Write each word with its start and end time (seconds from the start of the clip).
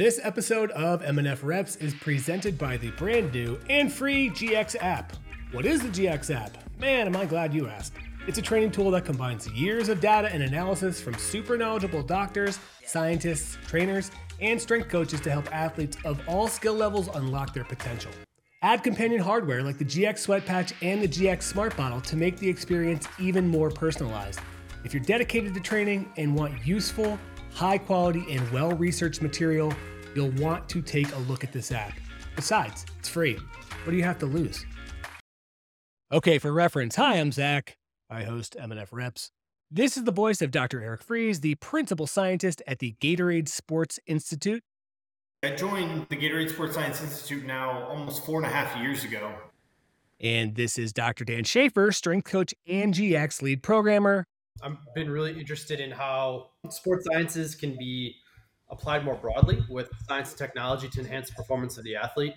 This 0.00 0.18
episode 0.22 0.70
of 0.70 1.02
M&F 1.02 1.44
Reps 1.44 1.76
is 1.76 1.92
presented 1.92 2.56
by 2.56 2.78
the 2.78 2.90
brand 2.92 3.34
new 3.34 3.60
and 3.68 3.92
free 3.92 4.30
GX 4.30 4.76
app. 4.80 5.12
What 5.52 5.66
is 5.66 5.82
the 5.82 5.88
GX 5.88 6.34
app? 6.34 6.56
Man, 6.78 7.06
am 7.06 7.14
I 7.14 7.26
glad 7.26 7.52
you 7.52 7.68
asked. 7.68 7.92
It's 8.26 8.38
a 8.38 8.40
training 8.40 8.70
tool 8.70 8.90
that 8.92 9.04
combines 9.04 9.46
years 9.50 9.90
of 9.90 10.00
data 10.00 10.30
and 10.32 10.42
analysis 10.42 11.02
from 11.02 11.18
super 11.18 11.58
knowledgeable 11.58 12.02
doctors, 12.02 12.58
scientists, 12.86 13.58
trainers, 13.66 14.10
and 14.40 14.58
strength 14.58 14.88
coaches 14.88 15.20
to 15.20 15.30
help 15.30 15.54
athletes 15.54 15.98
of 16.06 16.18
all 16.26 16.48
skill 16.48 16.72
levels 16.72 17.10
unlock 17.12 17.52
their 17.52 17.64
potential. 17.64 18.10
Add 18.62 18.82
companion 18.82 19.20
hardware 19.20 19.62
like 19.62 19.76
the 19.76 19.84
GX 19.84 20.18
Sweat 20.18 20.46
Patch 20.46 20.72
and 20.80 21.02
the 21.02 21.08
GX 21.08 21.42
Smart 21.42 21.76
Bottle 21.76 22.00
to 22.00 22.16
make 22.16 22.38
the 22.38 22.48
experience 22.48 23.06
even 23.18 23.46
more 23.46 23.68
personalized. 23.70 24.40
If 24.82 24.94
you're 24.94 25.02
dedicated 25.02 25.52
to 25.52 25.60
training 25.60 26.10
and 26.16 26.34
want 26.34 26.66
useful, 26.66 27.18
high 27.52 27.78
quality, 27.78 28.24
and 28.30 28.50
well 28.50 28.72
researched 28.72 29.22
material, 29.22 29.72
you'll 30.14 30.30
want 30.32 30.68
to 30.68 30.82
take 30.82 31.12
a 31.14 31.18
look 31.18 31.44
at 31.44 31.52
this 31.52 31.72
app. 31.72 31.94
Besides, 32.36 32.86
it's 32.98 33.08
free. 33.08 33.34
What 33.84 33.92
do 33.92 33.96
you 33.96 34.04
have 34.04 34.18
to 34.20 34.26
lose? 34.26 34.64
Okay, 36.12 36.38
for 36.38 36.52
reference, 36.52 36.96
hi, 36.96 37.16
I'm 37.16 37.32
Zack. 37.32 37.76
I 38.08 38.24
host 38.24 38.56
M&F 38.58 38.92
Reps. 38.92 39.30
This 39.70 39.96
is 39.96 40.02
the 40.02 40.10
voice 40.10 40.42
of 40.42 40.50
Dr. 40.50 40.82
Eric 40.82 41.02
Freese, 41.02 41.40
the 41.40 41.54
principal 41.54 42.08
scientist 42.08 42.60
at 42.66 42.80
the 42.80 42.96
Gatorade 43.00 43.48
Sports 43.48 44.00
Institute. 44.06 44.64
I 45.44 45.50
joined 45.54 46.08
the 46.08 46.16
Gatorade 46.16 46.50
Sports 46.50 46.74
Science 46.74 47.00
Institute 47.00 47.46
now 47.46 47.84
almost 47.84 48.26
four 48.26 48.38
and 48.38 48.46
a 48.46 48.50
half 48.50 48.76
years 48.82 49.04
ago. 49.04 49.32
And 50.20 50.56
this 50.56 50.76
is 50.76 50.92
Dr. 50.92 51.24
Dan 51.24 51.44
Schaefer, 51.44 51.92
strength 51.92 52.28
coach 52.28 52.52
and 52.66 52.92
GX 52.92 53.40
lead 53.42 53.62
programmer. 53.62 54.26
I've 54.62 54.76
been 54.94 55.10
really 55.10 55.38
interested 55.38 55.80
in 55.80 55.90
how 55.90 56.50
sports 56.68 57.06
sciences 57.10 57.54
can 57.54 57.76
be 57.76 58.16
applied 58.70 59.04
more 59.04 59.16
broadly 59.16 59.64
with 59.68 59.90
science 60.06 60.30
and 60.30 60.38
technology 60.38 60.88
to 60.88 61.00
enhance 61.00 61.28
the 61.28 61.34
performance 61.34 61.78
of 61.78 61.84
the 61.84 61.96
athlete. 61.96 62.34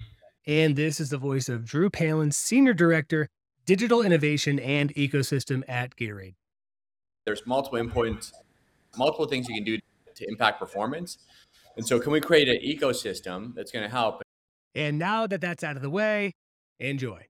And 0.48 0.76
this 0.76 1.00
is 1.00 1.09
the 1.09 1.17
voice 1.17 1.48
of 1.50 1.64
Drew 1.64 1.89
Palin, 1.89 2.31
Senior 2.31 2.73
Director, 2.73 3.30
Digital 3.66 4.02
Innovation 4.02 4.59
and 4.59 4.94
Ecosystem 4.95 5.64
at 5.67 5.95
Gatorade. 5.95 6.36
There's 7.25 7.45
multiple 7.45 7.80
endpoints, 7.80 8.31
multiple 8.98 9.26
things 9.26 9.48
you 9.48 9.55
can 9.55 9.64
do 9.64 9.78
to 10.16 10.28
impact 10.28 10.59
performance. 10.59 11.17
And 11.78 11.88
so, 11.88 12.00
can 12.00 12.11
we 12.11 12.20
create 12.20 12.50
an 12.50 12.58
ecosystem 12.58 13.55
that's 13.55 13.72
going 13.72 13.83
to 13.83 13.89
help? 13.89 14.22
And 14.76 15.00
now 15.00 15.28
that 15.28 15.42
that's 15.42 15.64
out 15.64 15.76
of 15.76 15.81
the 15.81 15.89
way, 15.89 16.33
enjoy. 16.80 17.26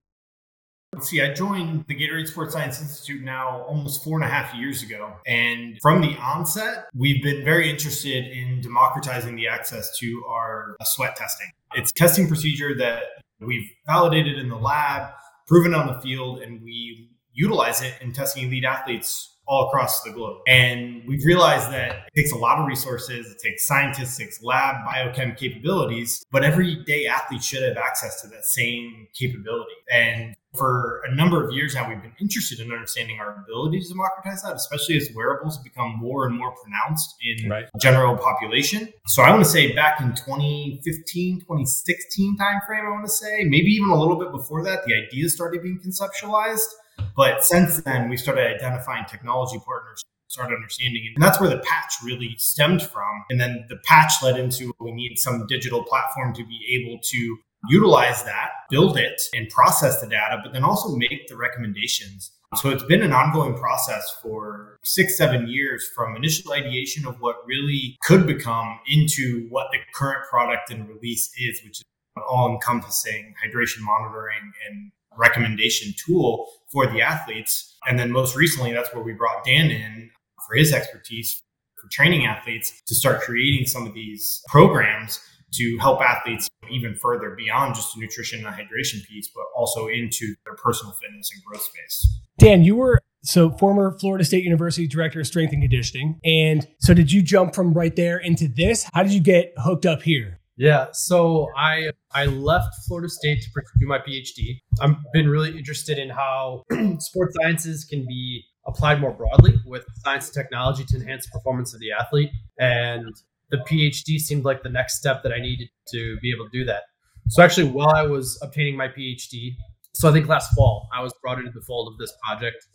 Let's 0.94 1.10
see, 1.10 1.22
I 1.22 1.34
joined 1.34 1.86
the 1.88 1.96
Gatorade 1.96 2.28
Sports 2.28 2.54
Science 2.54 2.80
Institute 2.80 3.24
now 3.24 3.64
almost 3.64 4.04
four 4.04 4.16
and 4.16 4.24
a 4.24 4.32
half 4.32 4.54
years 4.54 4.84
ago. 4.84 5.14
And 5.26 5.80
from 5.82 6.02
the 6.02 6.16
onset, 6.18 6.86
we've 6.94 7.24
been 7.24 7.44
very 7.44 7.68
interested 7.68 8.28
in 8.28 8.62
democratizing 8.62 9.36
the 9.36 9.48
access 9.48 9.98
to 9.98 10.24
our 10.30 10.76
uh, 10.80 10.84
sweat 10.84 11.16
testing. 11.16 11.48
It's 11.74 11.90
a 11.90 11.94
testing 11.96 12.28
procedure 12.28 12.78
that 12.78 13.06
we've 13.40 13.68
validated 13.88 14.38
in 14.38 14.50
the 14.50 14.56
lab, 14.56 15.10
proven 15.48 15.74
on 15.74 15.88
the 15.88 16.00
field, 16.00 16.42
and 16.42 16.62
we 16.62 17.10
utilize 17.32 17.82
it 17.82 17.96
in 18.00 18.14
testing 18.14 18.46
elite 18.46 18.64
athletes 18.64 19.36
all 19.48 19.68
across 19.68 20.04
the 20.04 20.12
globe. 20.12 20.38
And 20.48 21.02
we've 21.08 21.26
realized 21.26 21.72
that 21.72 22.08
it 22.14 22.16
takes 22.16 22.32
a 22.32 22.38
lot 22.38 22.60
of 22.60 22.68
resources, 22.68 23.26
it 23.32 23.40
takes 23.44 23.66
scientists, 23.66 24.20
it 24.20 24.26
takes 24.26 24.44
lab 24.44 24.76
biochem 24.86 25.36
capabilities, 25.36 26.24
but 26.32 26.44
everyday 26.44 27.08
athlete 27.08 27.44
should 27.44 27.64
have 27.64 27.78
access 27.78 28.22
to 28.22 28.28
that 28.28 28.46
same 28.46 29.08
capability. 29.14 29.74
And 29.92 30.36
for 30.56 31.02
a 31.08 31.16
number 31.16 31.44
of 31.44 31.54
years 31.54 31.74
now, 31.74 31.90
we've 31.90 32.02
been 32.02 32.16
interested 32.20 32.60
in 32.60 32.72
understanding 32.72 33.20
our 33.20 33.44
ability 33.44 33.80
to 33.82 33.90
democratize 33.90 34.44
that, 34.44 34.56
especially 34.56 34.98
as 34.98 35.10
wearables 35.16 35.58
become 35.58 35.98
more 35.98 36.28
and 36.28 36.38
more 36.38 36.52
pronounced 36.52 37.16
in 37.22 37.50
right. 37.50 37.66
general 37.82 38.16
population. 38.16 38.92
So 39.08 39.24
I 39.24 39.32
want 39.32 39.44
to 39.44 39.50
say 39.50 39.74
back 39.74 40.00
in 40.00 40.14
2015, 40.14 41.40
2016 41.42 42.38
timeframe, 42.38 42.86
I 42.86 42.92
want 42.92 43.06
to 43.06 43.12
say, 43.12 43.44
maybe 43.46 43.72
even 43.72 43.90
a 43.90 44.00
little 44.00 44.18
bit 44.18 44.32
before 44.32 44.64
that, 44.64 44.86
the 44.86 44.94
idea 44.94 45.28
started 45.30 45.64
being 45.64 45.80
conceptualized. 45.80 46.70
But 47.16 47.44
since 47.44 47.82
then, 47.82 48.10
we 48.10 48.18
started 48.18 48.56
identifying 48.56 49.06
technology 49.06 49.60
partners 49.66 50.04
started 50.34 50.56
understanding. 50.56 51.14
And 51.16 51.24
that's 51.24 51.40
where 51.40 51.50
the 51.50 51.60
patch 51.60 51.94
really 52.04 52.36
stemmed 52.38 52.82
from. 52.82 53.24
And 53.30 53.40
then 53.40 53.66
the 53.70 53.78
patch 53.86 54.14
led 54.24 54.38
into 54.38 54.74
we 54.80 54.92
need 54.92 55.18
some 55.18 55.46
digital 55.48 55.84
platform 55.84 56.34
to 56.34 56.44
be 56.44 56.60
able 56.82 57.00
to 57.04 57.38
utilize 57.70 58.24
that, 58.24 58.50
build 58.70 58.98
it, 58.98 59.22
and 59.34 59.50
process 59.50 60.02
the 60.02 60.08
data, 60.08 60.40
but 60.44 60.54
then 60.54 60.64
also 60.64 60.96
make 60.96 61.28
the 61.28 61.38
recommendations. 61.38 62.32
So 62.56 62.70
it's 62.70 62.84
been 62.84 63.02
an 63.02 63.14
ongoing 63.14 63.56
process 63.56 64.16
for 64.22 64.78
six, 64.84 65.18
seven 65.18 65.48
years 65.48 65.90
from 65.96 66.16
initial 66.16 66.54
ideation 66.54 67.08
of 67.08 67.20
what 67.20 67.38
really 67.48 67.98
could 68.04 68.28
become 68.28 68.80
into 68.88 69.48
what 69.50 69.68
the 69.72 69.80
current 69.96 70.30
product 70.30 70.70
and 70.70 70.88
release 70.88 71.32
is, 71.38 71.62
which 71.64 71.80
is 71.80 71.84
an 72.16 72.24
all 72.30 72.54
encompassing 72.54 73.34
hydration 73.44 73.80
monitoring 73.82 74.52
and 74.70 74.92
recommendation 75.18 75.94
tool 76.06 76.48
for 76.72 76.86
the 76.88 77.02
athletes. 77.02 77.76
And 77.88 77.98
then 77.98 78.12
most 78.12 78.36
recently, 78.36 78.72
that's 78.72 78.94
where 78.94 79.04
we 79.04 79.14
brought 79.14 79.44
Dan 79.44 79.72
in 79.72 80.12
for 80.48 80.56
his 80.56 80.74
expertise 80.74 81.42
for 81.82 81.90
training 81.90 82.26
athletes 82.26 82.82
to 82.88 82.96
start 82.96 83.22
creating 83.22 83.66
some 83.66 83.88
of 83.88 83.94
these 83.94 84.44
programs 84.48 85.20
to 85.54 85.78
help 85.80 86.02
athletes 86.02 86.48
even 86.72 86.96
further 86.96 87.36
beyond 87.38 87.76
just 87.76 87.94
the 87.94 88.02
nutrition 88.02 88.46
and 88.46 88.56
hydration 88.56 89.06
piece, 89.08 89.30
but 89.34 89.44
also 89.56 89.88
into 89.88 90.36
their 90.46 90.56
personal 90.56 90.94
fitness 90.94 91.30
and 91.34 91.44
growth 91.44 91.64
space. 91.64 92.20
Dan, 92.38 92.64
you 92.64 92.76
were 92.76 93.00
so 93.24 93.52
former 93.52 93.98
Florida 94.00 94.24
State 94.24 94.44
University 94.44 94.88
director 94.88 95.22
of 95.22 95.28
strength 95.28 95.54
and 95.54 95.62
conditioning. 95.62 96.20
And 96.24 96.68
so 96.80 96.94
did 96.94 97.12
you 97.12 97.22
jump 97.22 97.56
from 97.56 97.74
right 97.74 97.96
there 97.96 98.18
into 98.18 98.48
this? 98.48 98.90
How 98.94 99.04
did 99.04 99.14
you 99.14 99.22
get 99.22 99.54
hooked 99.58 99.86
up 99.86 100.02
here? 100.02 100.40
Yeah, 100.56 100.88
so 100.92 101.48
I 101.58 101.92
I 102.12 102.26
left 102.26 102.76
Florida 102.88 103.10
State 103.10 103.42
to 103.42 103.50
pursue 103.52 103.88
my 103.88 103.98
PhD. 103.98 104.60
I've 104.80 104.96
been 105.12 105.28
really 105.28 105.58
interested 105.58 105.98
in 105.98 106.10
how 106.10 106.64
sports 107.00 107.36
sciences 107.42 107.86
can 107.86 108.06
be 108.06 108.44
applied 108.68 109.02
more 109.02 109.12
broadly 109.12 109.56
with 109.66 109.84
science 110.04 110.28
and 110.28 110.34
technology 110.36 110.84
to 110.88 110.98
enhance 110.98 111.26
the 111.26 111.32
performance 111.32 111.74
of 111.74 111.80
the 111.80 111.92
athlete. 111.92 112.30
And 112.60 113.14
the 113.54 113.60
PhD 113.70 114.18
seemed 114.18 114.46
like 114.46 114.64
the 114.64 114.70
next 114.70 114.98
step 114.98 115.22
that 115.22 115.32
I 115.32 115.40
needed 115.40 115.70
to 115.92 116.18
be 116.24 116.34
able 116.36 116.50
to 116.50 116.52
do 116.52 116.66
that. 116.66 116.84
So 117.30 117.44
actually, 117.44 117.70
while 117.70 117.96
I 117.96 118.02
was 118.02 118.40
obtaining 118.42 118.76
my 118.76 118.88
PhD, 118.88 119.52
so 119.94 120.10
I 120.10 120.12
think 120.12 120.28
last 120.28 120.54
fall 120.56 120.90
I 120.92 121.04
was 121.04 121.14
brought 121.22 121.38
into 121.38 121.52
the 121.52 121.62
fold 121.62 121.94
of 121.94 122.00
this 122.00 122.12
project, 122.26 122.66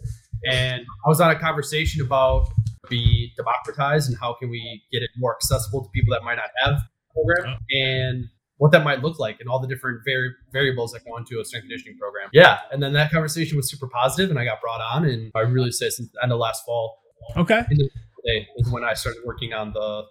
and 0.49 0.83
I 1.05 1.09
was 1.09 1.21
on 1.21 1.31
a 1.33 1.39
conversation 1.39 2.00
about 2.00 2.49
be 2.89 3.33
democratized 3.37 4.09
and 4.09 4.16
how 4.19 4.37
can 4.39 4.50
we 4.50 4.83
get 4.93 5.03
it 5.03 5.11
more 5.19 5.34
accessible 5.34 5.83
to 5.83 5.91
people 5.91 6.15
that 6.15 6.22
might 6.22 6.37
not 6.37 6.50
have 6.62 6.81
program 7.12 7.59
and 7.72 8.27
what 8.59 8.71
that 8.71 8.84
might 8.84 9.03
look 9.03 9.19
like 9.19 9.41
and 9.41 9.49
all 9.49 9.60
the 9.60 9.66
different 9.66 10.00
vari- 10.06 10.33
variables 10.53 10.93
that 10.93 11.05
go 11.05 11.16
into 11.16 11.41
a 11.41 11.45
strength 11.45 11.65
conditioning 11.65 11.99
program. 11.99 12.31
Yeah. 12.33 12.60
And 12.72 12.83
then 12.83 12.93
that 12.95 13.10
conversation 13.10 13.56
was 13.56 13.69
super 13.69 13.89
positive 13.89 14.31
and 14.31 14.39
I 14.39 14.45
got 14.45 14.60
brought 14.60 14.81
on 14.81 15.05
and 15.05 15.31
I 15.34 15.41
really 15.41 15.72
say 15.72 15.91
since 15.91 16.10
the 16.12 16.22
end 16.22 16.33
of 16.33 16.39
last 16.39 16.65
fall. 16.65 16.99
Okay. 17.37 17.62
Day 18.28 18.47
is 18.56 18.71
when 18.71 18.84
I 18.84 18.94
started 18.94 19.22
working 19.25 19.53
on 19.53 19.72
the 19.72 20.05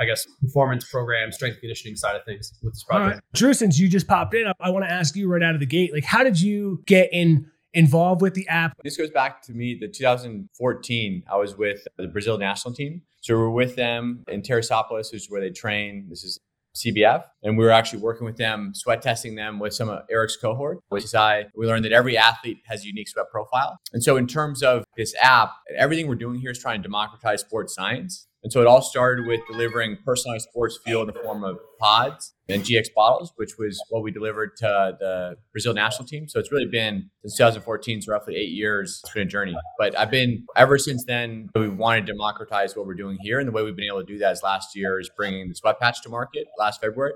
I 0.00 0.06
guess 0.06 0.26
performance 0.40 0.84
program, 0.90 1.30
strength 1.30 1.60
conditioning 1.60 1.94
side 1.96 2.16
of 2.16 2.24
things 2.24 2.52
with 2.62 2.74
this 2.74 2.82
project. 2.82 3.20
Drew, 3.32 3.54
since 3.54 3.78
you 3.78 3.88
just 3.88 4.08
popped 4.08 4.34
in, 4.34 4.52
I 4.60 4.70
want 4.70 4.84
to 4.84 4.90
ask 4.90 5.14
you 5.14 5.30
right 5.30 5.42
out 5.42 5.54
of 5.54 5.60
the 5.60 5.66
gate, 5.66 5.92
like 5.92 6.04
how 6.04 6.24
did 6.24 6.40
you 6.40 6.82
get 6.86 7.10
in 7.12 7.46
involved 7.74 8.22
with 8.22 8.34
the 8.34 8.46
app? 8.48 8.76
This 8.82 8.96
goes 8.96 9.10
back 9.10 9.42
to 9.42 9.52
me 9.52 9.76
the 9.80 9.88
2014. 9.88 11.22
I 11.30 11.36
was 11.36 11.56
with 11.56 11.86
the 11.96 12.08
Brazil 12.08 12.38
national 12.38 12.74
team. 12.74 13.02
So 13.20 13.36
we're 13.36 13.50
with 13.50 13.76
them 13.76 14.24
in 14.28 14.42
Teresópolis, 14.42 15.12
which 15.12 15.22
is 15.22 15.30
where 15.30 15.40
they 15.40 15.50
train. 15.50 16.06
This 16.08 16.24
is 16.24 16.40
CBF, 16.76 17.22
and 17.42 17.56
we 17.56 17.64
were 17.64 17.70
actually 17.70 18.00
working 18.00 18.24
with 18.24 18.36
them, 18.36 18.72
sweat 18.74 19.02
testing 19.02 19.34
them 19.34 19.58
with 19.58 19.74
some 19.74 19.88
of 19.88 20.02
Eric's 20.10 20.36
cohort, 20.36 20.78
which 20.88 21.04
is 21.04 21.14
I 21.14 21.46
we 21.56 21.66
learned 21.66 21.84
that 21.84 21.92
every 21.92 22.16
athlete 22.16 22.58
has 22.66 22.84
a 22.84 22.86
unique 22.86 23.08
sweat 23.08 23.26
profile. 23.30 23.78
And 23.92 24.02
so 24.02 24.16
in 24.16 24.26
terms 24.26 24.62
of 24.62 24.84
this 24.96 25.14
app, 25.20 25.52
everything 25.76 26.08
we're 26.08 26.16
doing 26.16 26.40
here 26.40 26.50
is 26.50 26.58
trying 26.58 26.80
to 26.80 26.82
democratize 26.82 27.40
sports 27.40 27.74
science. 27.74 28.26
And 28.42 28.52
so 28.52 28.60
it 28.60 28.66
all 28.66 28.82
started 28.82 29.26
with 29.26 29.40
delivering 29.50 29.98
personalized 30.04 30.48
sports 30.48 30.78
fuel 30.84 31.02
in 31.02 31.06
the 31.06 31.20
form 31.22 31.44
of 31.44 31.58
pods 31.80 32.33
and 32.48 32.62
GX 32.62 32.88
bottles, 32.94 33.32
which 33.36 33.52
was 33.58 33.82
what 33.88 34.02
we 34.02 34.10
delivered 34.10 34.56
to 34.58 34.96
the 34.98 35.36
Brazil 35.52 35.72
national 35.72 36.06
team. 36.06 36.28
So 36.28 36.38
it's 36.38 36.52
really 36.52 36.66
been 36.66 37.10
since 37.22 37.36
2014, 37.36 38.02
so 38.02 38.12
roughly 38.12 38.36
eight 38.36 38.50
years. 38.50 39.00
It's 39.04 39.14
been 39.14 39.22
a 39.22 39.30
journey. 39.30 39.56
But 39.78 39.98
I've 39.98 40.10
been 40.10 40.44
ever 40.56 40.78
since 40.78 41.04
then. 41.04 41.48
We 41.54 41.68
wanted 41.68 42.06
to 42.06 42.12
democratize 42.12 42.76
what 42.76 42.86
we're 42.86 42.94
doing 42.94 43.18
here, 43.20 43.38
and 43.38 43.48
the 43.48 43.52
way 43.52 43.62
we've 43.62 43.76
been 43.76 43.86
able 43.86 44.00
to 44.00 44.06
do 44.06 44.18
that 44.18 44.32
is 44.32 44.42
last 44.42 44.76
year 44.76 45.00
is 45.00 45.10
bringing 45.16 45.48
the 45.48 45.54
sweat 45.54 45.80
patch 45.80 46.02
to 46.02 46.08
market 46.08 46.46
last 46.58 46.80
February, 46.80 47.14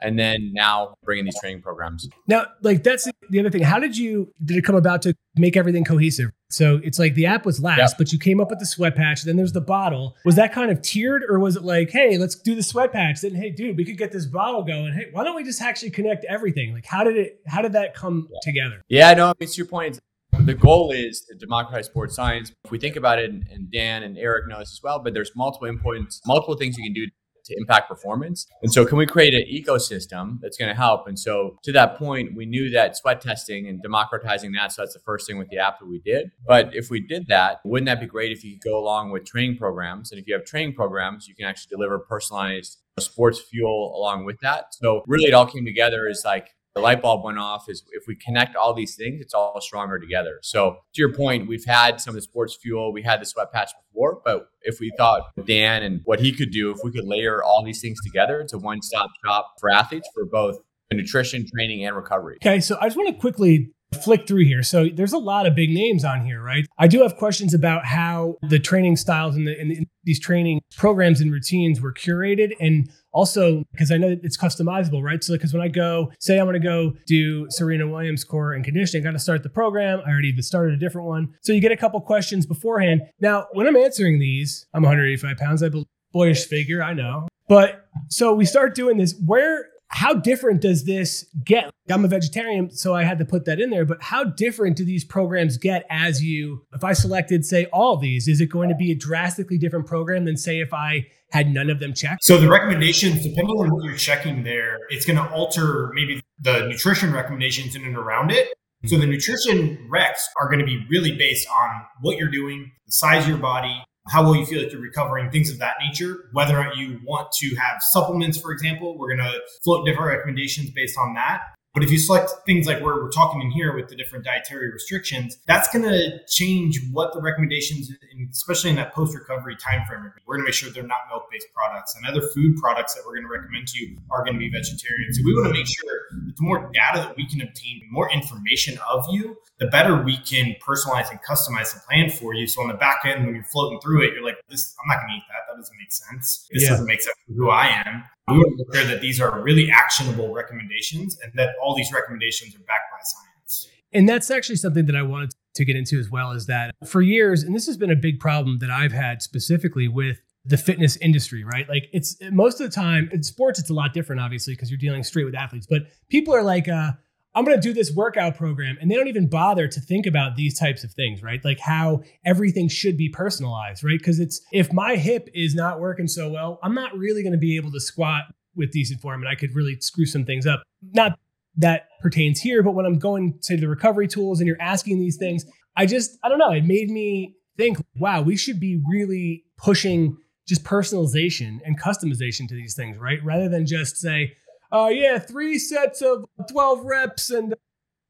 and 0.00 0.18
then 0.18 0.52
now 0.52 0.94
bringing 1.04 1.24
these 1.24 1.38
training 1.40 1.62
programs. 1.62 2.08
Now, 2.26 2.46
like 2.62 2.82
that's 2.82 3.08
the 3.30 3.40
other 3.40 3.50
thing. 3.50 3.62
How 3.62 3.78
did 3.78 3.96
you 3.96 4.32
did 4.44 4.56
it 4.56 4.64
come 4.64 4.76
about 4.76 5.02
to 5.02 5.14
make 5.36 5.56
everything 5.56 5.84
cohesive? 5.84 6.30
So 6.50 6.80
it's 6.82 6.98
like 6.98 7.14
the 7.14 7.26
app 7.26 7.44
was 7.44 7.62
last, 7.62 7.78
yep. 7.78 7.90
but 7.98 8.12
you 8.12 8.18
came 8.18 8.40
up 8.40 8.48
with 8.48 8.58
the 8.58 8.66
sweat 8.66 8.96
patch. 8.96 9.22
Then 9.22 9.36
there's 9.36 9.52
the 9.52 9.60
bottle. 9.60 10.16
Was 10.24 10.36
that 10.36 10.52
kind 10.52 10.70
of 10.70 10.80
tiered, 10.80 11.22
or 11.28 11.38
was 11.38 11.56
it 11.56 11.62
like, 11.62 11.90
hey, 11.90 12.16
let's 12.16 12.36
do 12.36 12.54
the 12.54 12.62
sweat 12.62 12.90
patch? 12.90 13.20
Then, 13.20 13.34
hey, 13.34 13.50
dude, 13.50 13.76
we 13.76 13.84
could 13.84 13.98
get 13.98 14.12
this 14.12 14.24
bottle 14.24 14.62
going. 14.68 14.92
Hey, 14.92 15.06
why 15.10 15.24
don't 15.24 15.34
we 15.34 15.42
just 15.42 15.60
actually 15.60 15.90
connect 15.90 16.24
everything? 16.26 16.72
Like, 16.72 16.86
how 16.86 17.02
did 17.02 17.16
it? 17.16 17.40
How 17.46 17.62
did 17.62 17.72
that 17.72 17.94
come 17.94 18.28
yeah. 18.30 18.38
together? 18.42 18.82
Yeah, 18.88 19.14
no, 19.14 19.32
it's 19.40 19.58
your 19.58 19.66
point. 19.66 19.98
The 20.40 20.54
goal 20.54 20.92
is 20.92 21.22
to 21.22 21.34
democratize 21.34 21.86
sports 21.86 22.14
science. 22.14 22.52
If 22.64 22.70
we 22.70 22.78
think 22.78 22.96
about 22.96 23.18
it, 23.18 23.30
and 23.30 23.70
Dan 23.72 24.02
and 24.02 24.16
Eric 24.16 24.46
know 24.46 24.58
this 24.58 24.72
as 24.72 24.80
well, 24.82 24.98
but 24.98 25.14
there's 25.14 25.32
multiple 25.34 25.68
endpoints, 25.68 26.20
multiple 26.26 26.54
things 26.54 26.76
you 26.76 26.84
can 26.84 26.92
do 26.92 27.06
to 27.48 27.56
impact 27.58 27.88
performance. 27.88 28.46
And 28.62 28.72
so, 28.72 28.84
can 28.84 28.98
we 28.98 29.06
create 29.06 29.34
an 29.34 29.44
ecosystem 29.50 30.38
that's 30.40 30.56
going 30.56 30.68
to 30.68 30.74
help? 30.74 31.06
And 31.06 31.18
so, 31.18 31.58
to 31.64 31.72
that 31.72 31.96
point, 31.96 32.36
we 32.36 32.46
knew 32.46 32.70
that 32.70 32.96
sweat 32.96 33.20
testing 33.20 33.68
and 33.68 33.82
democratizing 33.82 34.52
that. 34.52 34.72
So, 34.72 34.82
that's 34.82 34.94
the 34.94 35.00
first 35.00 35.26
thing 35.26 35.38
with 35.38 35.48
the 35.48 35.58
app 35.58 35.80
that 35.80 35.86
we 35.86 36.00
did. 36.04 36.30
But 36.46 36.74
if 36.74 36.90
we 36.90 37.00
did 37.00 37.26
that, 37.28 37.60
wouldn't 37.64 37.86
that 37.86 38.00
be 38.00 38.06
great 38.06 38.32
if 38.32 38.44
you 38.44 38.52
could 38.52 38.70
go 38.70 38.78
along 38.78 39.10
with 39.10 39.24
training 39.24 39.58
programs? 39.58 40.12
And 40.12 40.20
if 40.20 40.26
you 40.26 40.34
have 40.34 40.44
training 40.44 40.74
programs, 40.74 41.28
you 41.28 41.34
can 41.34 41.46
actually 41.46 41.70
deliver 41.70 41.98
personalized 41.98 42.78
sports 42.98 43.40
fuel 43.40 43.94
along 43.96 44.24
with 44.24 44.38
that. 44.40 44.74
So, 44.74 45.02
really, 45.06 45.26
it 45.26 45.34
all 45.34 45.46
came 45.46 45.64
together 45.64 46.08
is 46.08 46.22
like 46.24 46.54
the 46.78 46.82
light 46.82 47.02
bulb 47.02 47.24
went 47.24 47.38
off 47.38 47.68
is 47.68 47.82
if 47.92 48.04
we 48.06 48.14
connect 48.14 48.56
all 48.56 48.72
these 48.72 48.94
things, 48.94 49.20
it's 49.20 49.34
all 49.34 49.60
stronger 49.60 49.98
together. 49.98 50.38
So 50.42 50.76
to 50.94 51.00
your 51.00 51.12
point, 51.12 51.48
we've 51.48 51.64
had 51.64 52.00
some 52.00 52.12
of 52.12 52.14
the 52.14 52.22
sports 52.22 52.56
fuel, 52.60 52.92
we 52.92 53.02
had 53.02 53.20
the 53.20 53.26
sweat 53.26 53.52
patch 53.52 53.70
before, 53.86 54.20
but 54.24 54.48
if 54.62 54.80
we 54.80 54.92
thought 54.96 55.22
Dan 55.44 55.82
and 55.82 56.00
what 56.04 56.20
he 56.20 56.32
could 56.32 56.50
do, 56.50 56.70
if 56.70 56.78
we 56.84 56.92
could 56.92 57.04
layer 57.04 57.42
all 57.42 57.64
these 57.64 57.80
things 57.80 57.98
together, 58.04 58.40
it's 58.40 58.52
a 58.52 58.58
one-stop 58.58 59.10
shop 59.24 59.54
for 59.60 59.70
athletes 59.70 60.08
for 60.14 60.24
both 60.24 60.58
nutrition, 60.92 61.44
training, 61.54 61.84
and 61.84 61.96
recovery. 61.96 62.38
Okay, 62.42 62.60
so 62.60 62.78
I 62.80 62.86
just 62.86 62.96
want 62.96 63.08
to 63.08 63.20
quickly 63.20 63.72
flick 64.02 64.28
through 64.28 64.44
here. 64.44 64.62
So 64.62 64.86
there's 64.92 65.12
a 65.12 65.18
lot 65.18 65.46
of 65.46 65.54
big 65.54 65.70
names 65.70 66.04
on 66.04 66.24
here, 66.24 66.42
right? 66.42 66.66
I 66.78 66.88
do 66.88 67.02
have 67.02 67.16
questions 67.16 67.54
about 67.54 67.86
how 67.86 68.36
the 68.42 68.58
training 68.58 68.96
styles 68.96 69.34
and, 69.34 69.46
the, 69.46 69.58
and 69.58 69.86
these 70.08 70.18
training 70.18 70.62
programs 70.74 71.20
and 71.20 71.30
routines 71.30 71.82
were 71.82 71.92
curated 71.92 72.52
and 72.60 72.90
also 73.12 73.62
because 73.72 73.92
I 73.92 73.98
know 73.98 74.16
it's 74.22 74.38
customizable, 74.38 75.02
right? 75.02 75.22
So 75.22 75.34
because 75.34 75.52
when 75.52 75.60
I 75.60 75.68
go, 75.68 76.10
say 76.18 76.38
I'm 76.38 76.46
going 76.46 76.54
to 76.54 76.66
go 76.66 76.94
do 77.06 77.46
Serena 77.50 77.86
Williams 77.86 78.24
core 78.24 78.54
and 78.54 78.64
conditioning, 78.64 79.06
I 79.06 79.10
got 79.10 79.12
to 79.12 79.18
start 79.18 79.42
the 79.42 79.50
program. 79.50 80.00
I 80.06 80.10
already 80.10 80.34
started 80.40 80.72
a 80.72 80.78
different 80.78 81.08
one. 81.08 81.34
So 81.42 81.52
you 81.52 81.60
get 81.60 81.72
a 81.72 81.76
couple 81.76 82.00
questions 82.00 82.46
beforehand. 82.46 83.02
Now, 83.20 83.48
when 83.52 83.66
I'm 83.66 83.76
answering 83.76 84.18
these, 84.18 84.66
I'm 84.72 84.82
185 84.82 85.36
pounds. 85.36 85.62
I 85.62 85.68
believe 85.68 85.86
boyish 86.10 86.46
figure, 86.46 86.82
I 86.82 86.94
know. 86.94 87.28
But 87.46 87.86
so 88.08 88.32
we 88.32 88.46
start 88.46 88.74
doing 88.74 88.96
this. 88.96 89.14
Where 89.26 89.66
how 89.88 90.14
different 90.14 90.60
does 90.60 90.84
this 90.84 91.26
get? 91.44 91.70
I'm 91.90 92.04
a 92.04 92.08
vegetarian, 92.08 92.70
so 92.70 92.94
I 92.94 93.04
had 93.04 93.18
to 93.18 93.24
put 93.24 93.46
that 93.46 93.58
in 93.58 93.70
there, 93.70 93.84
but 93.84 94.02
how 94.02 94.24
different 94.24 94.76
do 94.76 94.84
these 94.84 95.04
programs 95.04 95.56
get 95.56 95.86
as 95.88 96.22
you, 96.22 96.66
if 96.74 96.84
I 96.84 96.92
selected, 96.92 97.44
say, 97.44 97.66
all 97.72 97.96
these, 97.96 98.28
is 98.28 98.40
it 98.40 98.46
going 98.46 98.68
to 98.68 98.74
be 98.74 98.92
a 98.92 98.94
drastically 98.94 99.58
different 99.58 99.86
program 99.86 100.26
than, 100.26 100.36
say, 100.36 100.60
if 100.60 100.74
I 100.74 101.06
had 101.30 101.48
none 101.48 101.70
of 101.70 101.80
them 101.80 101.94
checked? 101.94 102.24
So 102.24 102.38
the 102.38 102.48
recommendations, 102.48 103.22
depending 103.22 103.56
on 103.56 103.70
what 103.70 103.84
you're 103.84 103.96
checking 103.96 104.44
there, 104.44 104.78
it's 104.90 105.06
going 105.06 105.16
to 105.16 105.30
alter 105.32 105.90
maybe 105.94 106.20
the 106.38 106.66
nutrition 106.66 107.12
recommendations 107.12 107.74
in 107.74 107.84
and 107.84 107.96
around 107.96 108.30
it. 108.30 108.48
So 108.86 108.96
the 108.96 109.06
nutrition 109.06 109.88
recs 109.90 110.22
are 110.40 110.48
going 110.48 110.60
to 110.60 110.66
be 110.66 110.86
really 110.88 111.16
based 111.16 111.48
on 111.48 111.82
what 112.00 112.16
you're 112.16 112.30
doing, 112.30 112.70
the 112.86 112.92
size 112.92 113.24
of 113.24 113.28
your 113.28 113.38
body, 113.38 113.82
how 114.08 114.24
will 114.24 114.36
you 114.36 114.46
feel 114.46 114.62
like 114.62 114.72
you're 114.72 114.80
recovering, 114.80 115.30
things 115.30 115.50
of 115.50 115.58
that 115.58 115.76
nature. 115.80 116.28
Whether 116.32 116.58
or 116.58 116.64
not 116.64 116.76
you 116.76 117.00
want 117.04 117.30
to 117.32 117.54
have 117.56 117.82
supplements, 117.82 118.38
for 118.38 118.52
example, 118.52 118.98
we're 118.98 119.14
going 119.14 119.30
to 119.30 119.40
float 119.62 119.86
different 119.86 120.08
recommendations 120.08 120.70
based 120.70 120.96
on 120.98 121.14
that. 121.14 121.42
But 121.78 121.84
if 121.84 121.92
you 121.92 121.98
select 121.98 122.32
things 122.44 122.66
like 122.66 122.82
where 122.82 122.96
we're 122.96 123.08
talking 123.08 123.40
in 123.40 123.52
here 123.52 123.72
with 123.72 123.86
the 123.86 123.94
different 123.94 124.24
dietary 124.24 124.72
restrictions, 124.72 125.38
that's 125.46 125.72
going 125.72 125.84
to 125.84 126.18
change 126.26 126.80
what 126.90 127.12
the 127.14 127.20
recommendations, 127.20 127.92
especially 128.32 128.70
in 128.70 128.76
that 128.76 128.92
post 128.92 129.14
recovery 129.14 129.54
time 129.54 129.86
frame, 129.86 130.10
we're 130.26 130.34
going 130.34 130.44
to 130.44 130.48
make 130.48 130.54
sure 130.54 130.70
they're 130.70 130.82
not 130.82 131.06
milk 131.08 131.26
based 131.30 131.46
products 131.54 131.94
and 131.94 132.04
other 132.04 132.26
food 132.34 132.56
products 132.56 132.94
that 132.94 133.04
we're 133.06 133.14
going 133.14 133.28
to 133.28 133.30
recommend 133.30 133.68
to 133.68 133.78
you 133.78 133.96
are 134.10 134.24
going 134.24 134.32
to 134.32 134.40
be 134.40 134.50
vegetarian. 134.50 135.12
So 135.12 135.22
we 135.24 135.32
want 135.36 135.46
to 135.46 135.52
make 135.52 135.68
sure 135.68 135.84
that 136.26 136.36
the 136.36 136.42
more 136.42 136.68
data 136.74 136.98
that 136.98 137.16
we 137.16 137.28
can 137.28 137.42
obtain, 137.42 137.78
the 137.78 137.92
more 137.92 138.10
information 138.10 138.76
of 138.90 139.06
you, 139.12 139.36
the 139.60 139.68
better 139.68 140.02
we 140.02 140.16
can 140.16 140.56
personalize 140.60 141.08
and 141.12 141.20
customize 141.22 141.72
the 141.74 141.80
plan 141.86 142.10
for 142.10 142.34
you. 142.34 142.48
So 142.48 142.60
on 142.60 142.66
the 142.66 142.74
back 142.74 143.02
end, 143.04 143.24
when 143.24 143.36
you're 143.36 143.44
floating 143.44 143.78
through 143.80 144.02
it, 144.02 144.14
you're 144.14 144.24
like, 144.24 144.38
this, 144.48 144.74
I'm 144.82 144.88
not 144.88 144.98
going 144.98 145.10
to 145.10 145.16
eat 145.18 145.22
that. 145.28 145.47
Doesn't 145.58 145.76
make 145.76 145.90
sense. 145.90 146.46
This 146.52 146.62
yeah. 146.62 146.68
doesn't 146.70 146.86
make 146.86 147.00
sense 147.00 147.16
for 147.26 147.32
who 147.34 147.50
I 147.50 147.66
am. 147.84 148.04
We 148.28 148.38
want 148.38 148.58
to 148.58 148.64
make 148.64 148.76
sure 148.76 148.94
that 148.94 149.00
these 149.00 149.20
are 149.20 149.42
really 149.42 149.70
actionable 149.70 150.32
recommendations 150.32 151.18
and 151.22 151.32
that 151.34 151.50
all 151.60 151.74
these 151.74 151.92
recommendations 151.92 152.54
are 152.54 152.60
backed 152.60 152.90
by 152.92 152.98
science. 153.02 153.68
And 153.92 154.08
that's 154.08 154.30
actually 154.30 154.56
something 154.56 154.86
that 154.86 154.94
I 154.94 155.02
wanted 155.02 155.34
to 155.54 155.64
get 155.64 155.74
into 155.74 155.98
as 155.98 156.10
well 156.10 156.30
is 156.32 156.46
that 156.46 156.74
for 156.86 157.02
years, 157.02 157.42
and 157.42 157.56
this 157.56 157.66
has 157.66 157.76
been 157.76 157.90
a 157.90 157.96
big 157.96 158.20
problem 158.20 158.58
that 158.60 158.70
I've 158.70 158.92
had 158.92 159.20
specifically 159.22 159.88
with 159.88 160.20
the 160.44 160.56
fitness 160.56 160.96
industry, 160.98 161.42
right? 161.42 161.68
Like 161.68 161.88
it's 161.92 162.16
most 162.30 162.60
of 162.60 162.70
the 162.70 162.74
time 162.74 163.10
in 163.12 163.22
sports, 163.22 163.58
it's 163.58 163.70
a 163.70 163.74
lot 163.74 163.92
different, 163.92 164.20
obviously, 164.20 164.54
because 164.54 164.70
you're 164.70 164.78
dealing 164.78 165.02
straight 165.02 165.24
with 165.24 165.34
athletes. 165.34 165.66
But 165.68 165.88
people 166.08 166.34
are 166.34 166.44
like, 166.44 166.68
uh, 166.68 166.92
I'm 167.38 167.44
going 167.44 167.56
to 167.56 167.62
do 167.62 167.72
this 167.72 167.92
workout 167.94 168.36
program. 168.36 168.76
And 168.80 168.90
they 168.90 168.96
don't 168.96 169.06
even 169.06 169.28
bother 169.28 169.68
to 169.68 169.80
think 169.80 170.06
about 170.06 170.34
these 170.34 170.58
types 170.58 170.82
of 170.82 170.90
things, 170.90 171.22
right? 171.22 171.40
Like 171.44 171.60
how 171.60 172.02
everything 172.26 172.68
should 172.68 172.96
be 172.96 173.08
personalized, 173.08 173.84
right? 173.84 173.96
Because 173.96 174.18
it's 174.18 174.40
if 174.50 174.72
my 174.72 174.96
hip 174.96 175.28
is 175.32 175.54
not 175.54 175.78
working 175.78 176.08
so 176.08 176.28
well, 176.30 176.58
I'm 176.64 176.74
not 176.74 176.98
really 176.98 177.22
going 177.22 177.32
to 177.32 177.38
be 177.38 177.54
able 177.54 177.70
to 177.70 177.80
squat 177.80 178.24
with 178.56 178.72
decent 178.72 179.00
form 179.00 179.22
and 179.22 179.28
I 179.28 179.36
could 179.36 179.54
really 179.54 179.78
screw 179.80 180.04
some 180.04 180.24
things 180.24 180.48
up. 180.48 180.64
Not 180.82 181.16
that 181.56 181.86
pertains 182.02 182.40
here, 182.40 182.60
but 182.64 182.72
when 182.72 182.84
I'm 182.84 182.98
going 182.98 183.38
to 183.42 183.56
the 183.56 183.68
recovery 183.68 184.08
tools 184.08 184.40
and 184.40 184.48
you're 184.48 184.60
asking 184.60 184.98
these 184.98 185.16
things, 185.16 185.46
I 185.76 185.86
just, 185.86 186.18
I 186.24 186.28
don't 186.28 186.38
know, 186.38 186.50
it 186.50 186.64
made 186.64 186.90
me 186.90 187.36
think, 187.56 187.78
wow, 187.94 188.20
we 188.20 188.36
should 188.36 188.58
be 188.58 188.82
really 188.90 189.44
pushing 189.56 190.16
just 190.48 190.64
personalization 190.64 191.58
and 191.64 191.80
customization 191.80 192.48
to 192.48 192.54
these 192.54 192.74
things, 192.74 192.98
right? 192.98 193.22
Rather 193.22 193.48
than 193.48 193.64
just 193.64 193.96
say, 193.96 194.32
uh, 194.72 194.90
yeah, 194.92 195.18
three 195.18 195.58
sets 195.58 196.02
of 196.02 196.24
12 196.50 196.84
reps 196.84 197.30
and 197.30 197.54